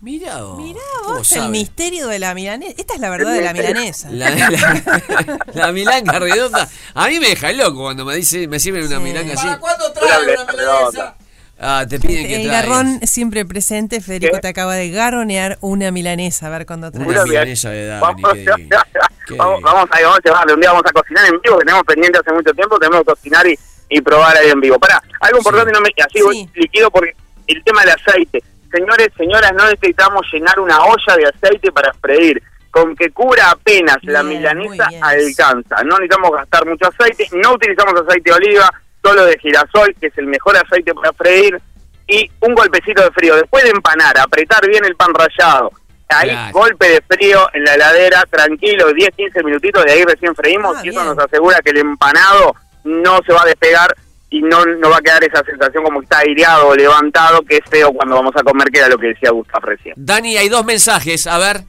Mirá 0.00 0.42
vos. 0.42 0.58
Mirá 0.58 0.80
¿cómo 1.02 1.16
vos 1.16 1.32
el 1.32 1.38
sabe? 1.38 1.50
misterio 1.50 2.08
de 2.08 2.18
la 2.18 2.34
milanesa. 2.34 2.74
Esta 2.76 2.92
es 2.92 3.00
la 3.00 3.08
verdad 3.08 3.32
de 3.32 3.40
la 3.40 3.54
milanesa. 3.54 4.10
La, 4.10 4.28
la- 4.28 5.42
la 5.54 5.72
milanga 5.72 6.18
redonda. 6.18 6.68
A 6.94 7.08
mí 7.08 7.18
me 7.20 7.28
deja 7.30 7.50
loco 7.52 7.80
cuando 7.84 8.04
me 8.04 8.14
dice, 8.16 8.46
me 8.46 8.60
sirven 8.60 8.84
una 8.84 8.98
Sí. 8.98 9.02
milanga 9.02 9.32
así. 9.32 9.46
cuándo 9.58 9.90
trae 9.94 10.34
una 10.34 10.44
milanesa? 10.52 11.16
Ah, 11.58 11.86
te 11.88 12.00
piden 12.00 12.26
que 12.26 12.36
el 12.36 12.42
traigas. 12.48 12.66
garrón 12.68 13.00
siempre 13.06 13.44
presente. 13.44 14.00
Federico 14.00 14.34
¿Qué? 14.36 14.40
te 14.40 14.48
acaba 14.48 14.74
de 14.74 14.90
garronear 14.90 15.56
una 15.60 15.90
milanesa. 15.90 16.46
A 16.48 16.50
ver 16.50 16.66
cuándo 16.66 16.90
traes. 16.90 17.06
Una 17.08 17.24
milanesa 17.24 17.70
de 17.70 17.86
Dani, 17.86 18.00
vamos, 18.02 18.20
qué 18.34 18.38
divino. 18.38 18.76
Qué 19.26 19.34
vamos, 19.36 19.56
divino. 19.56 19.72
vamos 19.72 19.88
a, 19.90 20.00
vamos 20.02 20.18
a 20.18 20.22
llevarle 20.28 20.54
un 20.54 20.60
día 20.60 20.70
vamos 20.70 20.84
a 20.86 20.92
cocinar 20.92 21.24
en 21.26 21.40
vivo 21.40 21.58
que 21.58 21.64
tenemos 21.64 21.84
pendiente 21.84 22.18
hace 22.18 22.32
mucho 22.32 22.52
tiempo 22.52 22.78
tenemos 22.78 22.98
que 23.00 23.04
cocinar 23.06 23.46
y, 23.46 23.58
y 23.88 24.00
probar 24.02 24.36
ahí 24.36 24.50
en 24.50 24.60
vivo 24.60 24.78
para 24.78 25.02
algo 25.20 25.38
importante 25.38 25.72
no 25.72 25.80
me 25.80 25.88
así 26.04 26.20
voy 26.20 26.36
Sí. 26.36 26.50
liquido 26.60 26.90
porque 26.90 27.12
el 27.46 27.64
tema 27.64 27.80
del 27.82 27.90
aceite 27.92 28.42
señores 28.70 29.08
señoras 29.16 29.52
no 29.56 29.64
necesitamos 29.70 30.26
llenar 30.30 30.60
una 30.60 30.78
olla 30.84 31.16
de 31.16 31.26
aceite 31.26 31.72
para 31.72 31.94
freír 31.94 32.42
con 32.70 32.94
que 32.96 33.10
cubra 33.12 33.50
apenas 33.52 33.96
la 34.02 34.22
milanesa 34.22 34.88
alcanza 35.00 35.76
no 35.84 35.96
necesitamos 35.98 36.30
gastar 36.32 36.66
mucho 36.66 36.86
aceite 36.88 37.26
no 37.32 37.52
utilizamos 37.54 37.94
aceite 38.06 38.30
de 38.30 38.36
oliva 38.36 38.70
solo 39.04 39.24
de 39.26 39.38
girasol 39.38 39.94
que 40.00 40.06
es 40.06 40.18
el 40.18 40.26
mejor 40.26 40.56
aceite 40.56 40.94
para 40.94 41.12
freír 41.12 41.60
y 42.08 42.30
un 42.40 42.54
golpecito 42.54 43.02
de 43.02 43.10
frío 43.12 43.36
después 43.36 43.62
de 43.64 43.70
empanar 43.70 44.18
apretar 44.18 44.66
bien 44.68 44.84
el 44.84 44.96
pan 44.96 45.12
rallado 45.14 45.70
Ahí, 46.08 46.28
Claro. 46.30 46.52
golpe 46.52 46.86
de 46.88 47.02
frío 47.08 47.48
en 47.54 47.64
la 47.64 47.74
heladera, 47.74 48.22
tranquilo, 48.30 48.92
10, 48.92 49.08
15 49.16 49.42
minutitos, 49.42 49.82
de 49.84 49.92
ahí 49.92 50.04
recién 50.04 50.34
freímos 50.34 50.76
Ah, 50.76 50.80
y 50.84 50.90
eso 50.90 51.00
bien. 51.02 51.14
nos 51.14 51.24
asegura 51.24 51.58
que 51.64 51.70
el 51.70 51.78
empanado 51.78 52.54
no 52.84 53.18
se 53.26 53.32
va 53.32 53.42
a 53.42 53.46
despegar 53.46 53.94
y 54.28 54.42
no, 54.42 54.64
no 54.66 54.90
va 54.90 54.98
a 54.98 55.00
quedar 55.00 55.24
esa 55.24 55.42
sensación 55.44 55.82
como 55.82 56.00
que 56.00 56.04
está 56.04 56.18
aireado 56.18 56.68
o 56.68 56.74
levantado, 56.74 57.40
que 57.42 57.56
es 57.56 57.62
feo 57.70 57.90
cuando 57.92 58.16
vamos 58.16 58.32
a 58.36 58.42
comer, 58.42 58.68
que 58.68 58.80
era 58.80 58.88
lo 58.88 58.98
que 58.98 59.08
decía 59.08 59.30
Gustavo 59.30 59.66
recién. 59.66 59.94
Dani, 59.96 60.36
hay 60.36 60.48
dos 60.50 60.64
mensajes. 60.64 61.26
A 61.26 61.38
ver. 61.38 61.62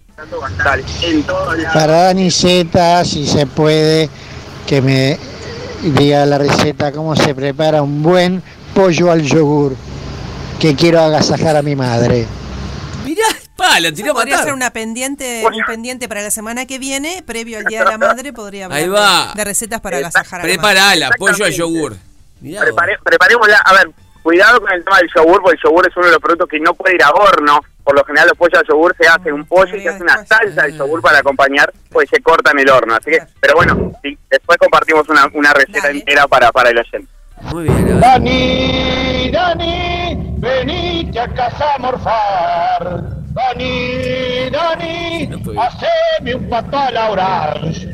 Dale. 0.63 0.84
Para 1.74 2.04
Dani 2.04 2.30
Z, 2.30 3.06
si 3.06 3.26
se 3.26 3.48
puede, 3.48 4.10
que 4.67 4.82
me 4.82 5.17
diga 5.91 6.26
la 6.26 6.38
receta, 6.38 6.91
cómo 6.91 7.15
se 7.15 7.34
prepara 7.36 7.82
un 7.82 8.02
buen 8.04 8.41
pollo 8.74 9.12
al 9.12 9.21
yogur, 9.21 9.76
que 10.60 10.76
quiero 10.76 11.00
agasajar 11.02 11.56
a 11.56 11.62
mi 11.62 11.76
madre. 11.76 12.26
Mirá, 13.04 13.24
pa, 13.56 13.80
la 13.80 13.91
tiró 13.91 14.12
a 14.12 14.15
Podría 14.15 14.36
matar. 14.36 14.45
ser 14.45 14.54
una 14.54 14.69
pendiente, 14.71 15.43
un 15.45 15.65
pendiente 15.65 16.08
para 16.08 16.21
la 16.24 16.32
semana 16.32 16.65
que 16.65 16.80
viene, 16.80 17.24
previo 17.26 17.60
al 17.60 17.65
Día 17.65 17.84
de 17.84 17.91
la 17.91 17.98
Madre, 17.98 18.34
podría 18.34 18.65
hablar 18.65 18.80
Ahí 18.80 18.88
va. 18.88 19.34
de, 19.36 19.43
recetas 19.43 19.80
para 19.82 19.98
agasajar 19.98 20.41
a 20.41 20.43
la 20.43 20.48
madre. 20.48 20.54
Preparala, 20.58 21.10
pollo 21.17 21.45
al 21.45 21.52
yogur. 21.54 21.95
Mirá. 22.41 22.62
Prepare- 22.62 22.98
preparémosla, 23.04 23.58
a 23.58 23.74
ver, 23.74 23.91
cuidado 24.24 24.60
con 24.60 24.71
el 24.71 24.84
tema 24.84 24.98
del 24.98 25.10
yogur, 25.15 25.41
porque 25.41 25.58
el 25.58 25.63
yogur 25.63 25.88
es 25.88 25.95
uno 25.98 26.06
de 26.08 26.12
los 26.12 26.19
productos 26.21 26.48
que 26.50 26.60
no 26.60 26.74
puede 26.74 26.95
ir 26.95 27.04
a 27.04 27.10
horno. 27.12 27.60
Por 27.86 27.95
lo 27.95 28.04
general 28.04 28.28
los 28.30 28.38
pollos 28.38 28.60
al 28.60 28.67
yogur 28.67 28.95
se 29.00 29.08
hace 29.08 29.32
un 29.32 29.45
pollo 29.45 29.76
y 29.78 29.82
se 29.82 29.89
hace 29.89 30.02
una 30.04 30.26
salsa 30.26 30.63
de 30.63 30.74
yogur 30.76 31.02
para 31.02 31.19
acompañar, 31.19 31.71
pues 31.91 32.10
se 32.10 32.19
corta 32.21 32.52
en 32.52 32.60
el 32.60 32.69
horno. 32.69 32.95
Así 32.95 33.12
que, 33.12 33.19
pero 33.39 33.54
bueno, 33.56 33.91
sí, 34.04 34.17
después 34.30 34.58
compartimos 34.58 35.08
una, 35.08 35.28
una 35.34 35.54
receta 35.54 35.88
Dale. 35.88 36.00
entera 36.00 36.28
para, 36.28 36.52
para 36.52 36.71
el 36.71 36.80
oyente. 36.80 37.08
Muy 37.41 37.63
bien. 37.65 38.00
Dani, 38.00 39.30
Dani, 39.32 40.36
venite 40.39 41.19
a 41.19 41.28
casa 41.34 41.76
a 41.76 41.78
morfar. 41.78 43.04
Dani, 43.36 44.50
Dani, 44.50 45.28
No 45.28 45.39
puedo. 45.39 45.62
haceme 45.62 46.36
un 46.36 46.50
pato 46.50 46.78
a 46.78 46.91
la 46.91 47.12
orange. 47.12 47.89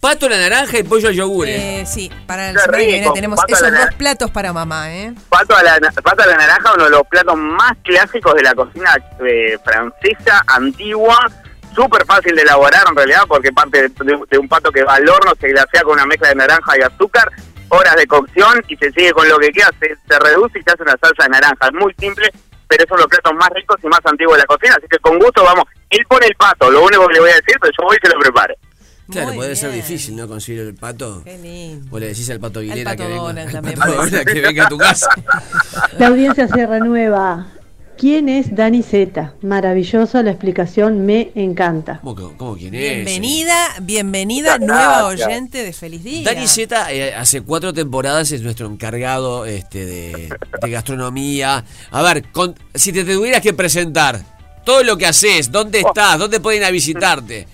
Pato 0.00 0.26
a 0.26 0.28
la 0.28 0.38
naranja 0.38 0.78
y 0.78 0.82
pollo 0.82 1.08
al 1.08 1.14
yogur. 1.14 1.46
eh. 1.48 1.80
Eh, 1.80 1.86
sí, 1.86 2.10
para 2.26 2.50
el 2.50 2.58
semana 2.58 2.78
que 2.78 2.86
viene 2.86 3.10
tenemos 3.14 3.40
esos 3.48 3.72
dos 3.72 3.94
platos 3.96 4.30
para 4.30 4.52
mamá, 4.52 4.92
¿eh? 4.94 5.12
Pato 5.28 5.56
a 5.56 5.62
la, 5.62 5.78
pato 6.02 6.22
a 6.22 6.26
la 6.26 6.36
naranja, 6.36 6.72
uno 6.74 6.84
de 6.84 6.90
los 6.90 7.02
platos 7.08 7.36
más 7.36 7.72
clásicos 7.82 8.34
de 8.34 8.42
la 8.42 8.54
cocina 8.54 8.90
eh, 9.26 9.58
francesa, 9.64 10.44
antigua, 10.46 11.18
súper 11.74 12.04
fácil 12.04 12.36
de 12.36 12.42
elaborar 12.42 12.82
en 12.88 12.94
realidad, 12.96 13.22
porque 13.26 13.50
parte 13.52 13.82
de, 13.82 13.88
de- 13.88 14.20
de 14.30 14.38
un 14.38 14.48
pato 14.48 14.70
que 14.70 14.84
va 14.84 14.94
al 14.94 15.08
horno, 15.08 15.32
se 15.40 15.48
glasea 15.48 15.82
con 15.82 15.94
una 15.94 16.06
mezcla 16.06 16.28
de 16.28 16.34
naranja 16.36 16.78
y 16.78 16.82
azúcar, 16.82 17.30
horas 17.70 17.96
de 17.96 18.06
cocción 18.06 18.62
y 18.68 18.76
se 18.76 18.92
sigue 18.92 19.12
con 19.12 19.28
lo 19.28 19.38
que 19.38 19.48
queda, 19.50 19.70
se, 19.80 19.88
se 20.08 20.18
reduce 20.20 20.58
y 20.58 20.62
se 20.62 20.70
hace 20.70 20.82
una 20.82 20.96
salsa 21.02 21.24
de 21.24 21.28
naranja. 21.30 21.66
Es 21.66 21.72
muy 21.72 21.92
simple, 21.98 22.30
pero 22.68 22.84
es 22.84 22.90
uno 22.90 22.98
de 22.98 23.02
los 23.04 23.10
platos 23.10 23.32
más 23.34 23.48
ricos 23.50 23.76
y 23.82 23.86
más 23.88 24.00
antiguos 24.04 24.36
de 24.36 24.42
la 24.42 24.46
cocina, 24.46 24.74
así 24.76 24.86
que 24.88 24.98
con 24.98 25.18
gusto 25.18 25.42
vamos. 25.42 25.64
Él 25.90 26.04
pone 26.08 26.26
el 26.26 26.34
pato, 26.36 26.70
lo 26.70 26.82
único 26.84 27.06
que 27.08 27.14
le 27.14 27.20
voy 27.20 27.30
a 27.30 27.34
decir, 27.36 27.56
pero 27.60 27.72
yo 27.76 27.84
voy 27.86 27.96
y 28.00 28.06
se 28.06 28.12
lo 28.12 28.20
prepare. 28.20 28.56
Claro, 29.10 29.28
Muy 29.28 29.36
puede 29.36 29.54
ser 29.56 29.70
difícil, 29.72 30.16
¿no? 30.16 30.26
Conseguir 30.26 30.62
el 30.62 30.74
pato. 30.74 31.22
Qué 31.24 31.38
lindo. 31.38 31.86
O 31.94 31.98
le 31.98 32.08
decís 32.08 32.28
al 32.30 32.40
pato 32.40 32.58
Aguilera 32.60 32.90
Pato 32.90 33.02
que 33.04 33.08
venga, 33.08 33.28
al 33.42 33.52
también 33.52 33.78
pato 33.78 34.24
que 34.32 34.40
venga 34.40 34.66
a 34.66 34.68
tu 34.68 34.76
casa. 34.78 35.08
La 35.98 36.08
audiencia 36.08 36.48
Sierra 36.48 36.78
Nueva. 36.80 37.46
¿Quién 37.96 38.28
es 38.28 38.54
Dani 38.54 38.82
Z? 38.82 39.32
Maravilloso, 39.40 40.22
la 40.22 40.30
explicación 40.32 41.06
me 41.06 41.30
encanta. 41.34 42.00
¿Cómo, 42.02 42.54
quién 42.56 42.74
es? 42.74 42.80
Bienvenida, 42.96 43.54
bienvenida, 43.80 44.58
nueva 44.58 45.06
oyente 45.06 45.62
de 45.62 45.72
Feliz 45.72 46.04
Día. 46.04 46.24
Dani 46.30 46.46
Z 46.46 46.92
eh, 46.92 47.14
hace 47.14 47.40
cuatro 47.40 47.72
temporadas 47.72 48.30
es 48.32 48.42
nuestro 48.42 48.66
encargado 48.66 49.46
este, 49.46 49.86
de, 49.86 50.28
de 50.60 50.70
gastronomía. 50.70 51.64
A 51.90 52.02
ver, 52.02 52.30
con- 52.32 52.54
si 52.74 52.92
te 52.92 53.02
tuvieras 53.02 53.40
que 53.40 53.54
presentar 53.54 54.20
todo 54.64 54.82
lo 54.82 54.98
que 54.98 55.06
haces, 55.06 55.50
dónde 55.50 55.78
estás, 55.80 56.18
dónde 56.18 56.38
pueden 56.40 56.60
ir 56.60 56.66
a 56.66 56.70
visitarte. 56.70 57.48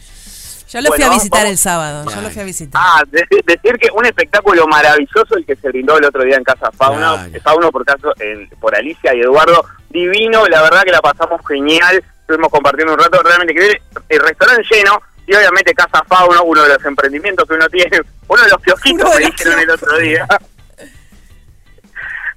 Yo 0.72 0.80
lo 0.80 0.92
fui 0.92 1.02
a 1.04 1.10
visitar 1.10 1.40
vamos- 1.40 1.50
el 1.50 1.58
sábado, 1.58 2.10
yo 2.10 2.20
lo 2.22 2.30
fui 2.30 2.40
a 2.42 2.44
visitar. 2.44 2.80
Ah, 2.82 3.02
de- 3.10 3.26
decir 3.44 3.76
que 3.78 3.88
un 3.94 4.06
espectáculo 4.06 4.66
maravilloso 4.66 5.36
el 5.36 5.44
que 5.44 5.54
se 5.56 5.68
brindó 5.68 5.98
el 5.98 6.04
otro 6.06 6.22
día 6.24 6.36
en 6.36 6.44
Casa 6.44 6.70
Fauno, 6.72 7.14
Claro. 7.16 7.30
Fauno 7.42 7.70
por 7.70 7.84
caso 7.84 8.12
en- 8.18 8.48
por 8.60 8.74
Alicia 8.74 9.14
y 9.14 9.20
Eduardo, 9.20 9.64
divino, 9.90 10.46
la 10.48 10.62
verdad 10.62 10.82
que 10.82 10.90
la 10.92 11.00
pasamos 11.02 11.40
genial, 11.46 12.02
estuvimos 12.20 12.50
compartiendo 12.50 12.94
un 12.94 12.98
rato 12.98 13.22
realmente 13.22 13.52
increíble, 13.52 13.82
el 14.08 14.20
restaurante 14.20 14.62
lleno 14.70 15.00
y 15.26 15.34
obviamente 15.34 15.74
Casa 15.74 16.02
Fauno, 16.08 16.42
uno 16.44 16.62
de 16.62 16.68
los 16.70 16.84
emprendimientos 16.84 17.46
que 17.46 17.54
uno 17.54 17.68
tiene, 17.68 18.00
uno 18.28 18.42
de 18.42 18.48
los 18.48 18.62
kiosquitos 18.62 19.10
me 19.14 19.26
dijeron 19.26 19.60
el 19.60 19.70
otro 19.70 19.98
día. 19.98 20.26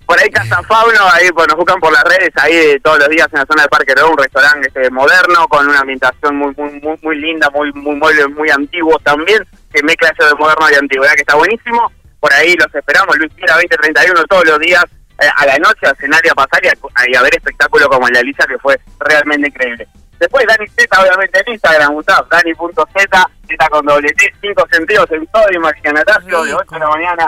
Por 0.05 0.19
ahí 0.19 0.29
Casa 0.29 0.61
Fauno, 0.63 0.99
ahí 1.13 1.31
pues, 1.33 1.47
nos 1.47 1.57
buscan 1.57 1.79
por 1.79 1.91
las 1.91 2.03
redes, 2.03 2.29
ahí 2.35 2.79
todos 2.81 2.99
los 2.99 3.09
días 3.09 3.27
en 3.33 3.39
la 3.39 3.45
zona 3.45 3.63
del 3.63 3.69
Parque 3.69 3.95
Rodó, 3.95 4.11
un 4.11 4.17
restaurante 4.17 4.67
este, 4.67 4.89
moderno, 4.91 5.47
con 5.47 5.67
una 5.67 5.79
ambientación 5.79 6.35
muy 6.35 6.53
muy 6.55 6.79
muy, 6.79 6.97
muy 7.01 7.17
linda, 7.17 7.49
muy 7.49 7.71
muy 7.73 7.95
muebles 7.95 8.29
muy 8.29 8.49
antiguos 8.51 9.01
también, 9.03 9.43
que 9.73 9.81
mezcla 9.81 10.09
eso 10.09 10.27
de 10.27 10.35
moderno 10.35 10.67
y 10.71 10.75
antigüedad, 10.75 11.13
que 11.15 11.21
está 11.21 11.35
buenísimo. 11.35 11.91
Por 12.19 12.31
ahí 12.33 12.55
los 12.55 12.73
esperamos, 12.73 13.17
Luis 13.17 13.33
Piera 13.33 13.55
2031 13.55 14.23
todos 14.25 14.45
los 14.45 14.59
días, 14.59 14.83
eh, 15.19 15.29
a 15.35 15.45
la 15.47 15.57
noche, 15.57 15.87
a 15.87 16.35
pasar 16.35 16.63
y 16.63 16.67
a, 16.67 16.73
y 17.07 17.15
a 17.15 17.21
ver 17.23 17.35
espectáculos 17.35 17.87
como 17.87 18.07
el 18.07 18.13
de 18.13 18.19
Alicia, 18.19 18.45
que 18.47 18.59
fue 18.59 18.79
realmente 18.99 19.47
increíble. 19.47 19.87
Después 20.19 20.45
Dani 20.47 20.67
Z, 20.67 21.01
obviamente 21.01 21.43
en 21.45 21.53
Instagram, 21.53 21.93
Gustavo, 21.93 22.27
Dani.z, 22.29 23.29
Z 23.47 23.69
con 23.69 23.85
doble 23.85 24.13
T, 24.13 24.33
cinco 24.39 24.65
sentidos 24.71 25.11
en 25.11 25.25
todo, 25.27 25.45
imaginatario, 25.51 26.43
de 26.43 26.53
8 26.53 26.65
de 26.71 26.79
la 26.79 26.89
mañana 26.89 27.27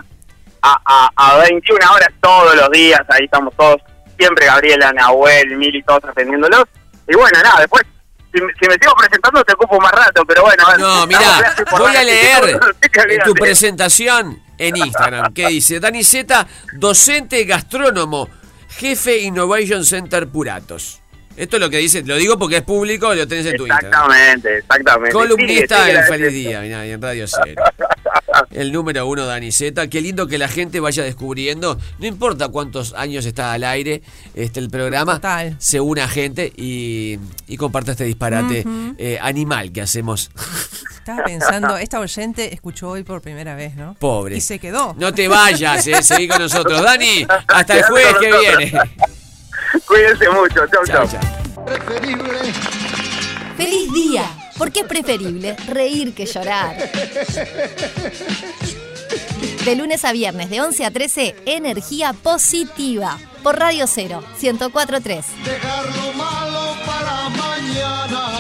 a, 0.61 0.81
a, 1.15 1.33
a 1.33 1.37
21 1.39 1.79
horas 1.93 2.09
todos 2.21 2.55
los 2.55 2.69
días, 2.71 3.01
ahí 3.09 3.25
estamos 3.25 3.53
todos, 3.55 3.77
siempre 4.17 4.45
Gabriela, 4.45 4.91
Nahuel, 4.93 5.55
Mili, 5.57 5.81
todos 5.83 6.03
atendiéndolos. 6.05 6.65
Y 7.07 7.15
bueno, 7.15 7.39
nada, 7.43 7.59
después, 7.61 7.83
si, 8.33 8.41
me- 8.41 8.53
si 8.59 8.67
me 8.67 8.73
sigo 8.75 8.93
presentando 8.97 9.43
te 9.43 9.53
ocupo 9.53 9.79
más 9.79 9.91
rato, 9.91 10.25
pero 10.25 10.43
bueno. 10.43 10.63
No, 10.77 11.07
mira, 11.07 11.55
voy 11.71 11.95
a 11.95 12.03
leer 12.03 12.59
en 13.09 13.19
tu 13.23 13.33
presentación 13.33 14.41
en 14.57 14.75
Instagram 14.77 15.33
que 15.33 15.47
dice 15.47 15.79
Dani 15.79 16.03
Z, 16.03 16.47
docente 16.73 17.43
gastrónomo, 17.45 18.27
jefe 18.69 19.19
Innovation 19.19 19.85
Center 19.85 20.27
Puratos. 20.27 21.01
Esto 21.37 21.57
es 21.57 21.61
lo 21.61 21.69
que 21.69 21.77
dice, 21.77 22.01
lo 22.03 22.15
digo 22.15 22.39
porque 22.39 22.57
es 22.57 22.63
público, 22.63 23.13
lo 23.13 23.27
tenés 23.27 23.45
en 23.45 23.57
tu 23.57 23.67
Instagram. 23.67 23.91
Exactamente, 23.91 24.57
exactamente. 24.57 25.13
Columnista 25.13 25.85
sigue 25.85 25.97
en 25.99 26.05
Feliz 26.05 26.33
Día, 26.33 26.61
mirá, 26.61 26.87
y 26.87 26.91
en 26.91 27.01
Radio 27.01 27.25
Cero. 27.27 27.63
El 28.51 28.71
número 28.71 29.07
uno, 29.07 29.25
Dani 29.25 29.51
Z. 29.51 29.87
Qué 29.87 30.01
lindo 30.01 30.27
que 30.27 30.37
la 30.37 30.47
gente 30.47 30.79
vaya 30.79 31.03
descubriendo. 31.03 31.77
No 31.99 32.07
importa 32.07 32.49
cuántos 32.49 32.93
años 32.93 33.25
está 33.25 33.53
al 33.53 33.63
aire 33.63 34.01
este 34.35 34.59
el 34.59 34.69
programa. 34.69 35.15
Total. 35.15 35.55
Se 35.59 35.79
una 35.79 36.07
gente 36.07 36.51
y, 36.55 37.19
y 37.47 37.57
comparte 37.57 37.91
este 37.91 38.03
disparate 38.03 38.63
eh, 38.97 39.19
animal 39.21 39.71
que 39.71 39.81
hacemos. 39.81 40.31
Estaba 40.97 41.23
pensando, 41.23 41.77
esta 41.77 41.99
oyente 41.99 42.53
escuchó 42.53 42.89
hoy 42.89 43.03
por 43.03 43.21
primera 43.21 43.55
vez, 43.55 43.75
¿no? 43.75 43.93
Pobre. 43.93 44.35
Y 44.35 44.41
se 44.41 44.59
quedó. 44.59 44.93
No 44.97 45.13
te 45.13 45.27
vayas, 45.27 45.87
eh, 45.87 46.03
seguí 46.03 46.27
con 46.27 46.39
nosotros. 46.39 46.81
Dani, 46.81 47.25
hasta 47.47 47.77
el 47.77 47.83
jueves 47.83 48.15
que 48.19 48.31
viene. 48.37 48.73
Cuídense 49.85 50.29
mucho. 50.29 50.65
Chau, 50.67 50.85
chau. 50.85 51.07
Preferible. 51.65 52.39
Feliz 53.57 53.93
día. 53.93 54.23
Porque 54.57 54.79
es 54.81 54.85
preferible 54.87 55.55
reír 55.67 56.13
que 56.13 56.25
llorar. 56.25 56.75
De 59.65 59.75
lunes 59.75 60.03
a 60.05 60.11
viernes, 60.13 60.49
de 60.49 60.61
11 60.61 60.85
a 60.85 60.91
13, 60.91 61.35
energía 61.45 62.13
positiva. 62.13 63.19
Por 63.43 63.59
Radio 63.59 63.85
Cero, 63.87 64.23
1043. 64.41 65.25
Dejar 65.43 65.85
lo 65.85 66.13
malo 66.13 66.75
para 66.85 67.29
mañana. 67.29 68.36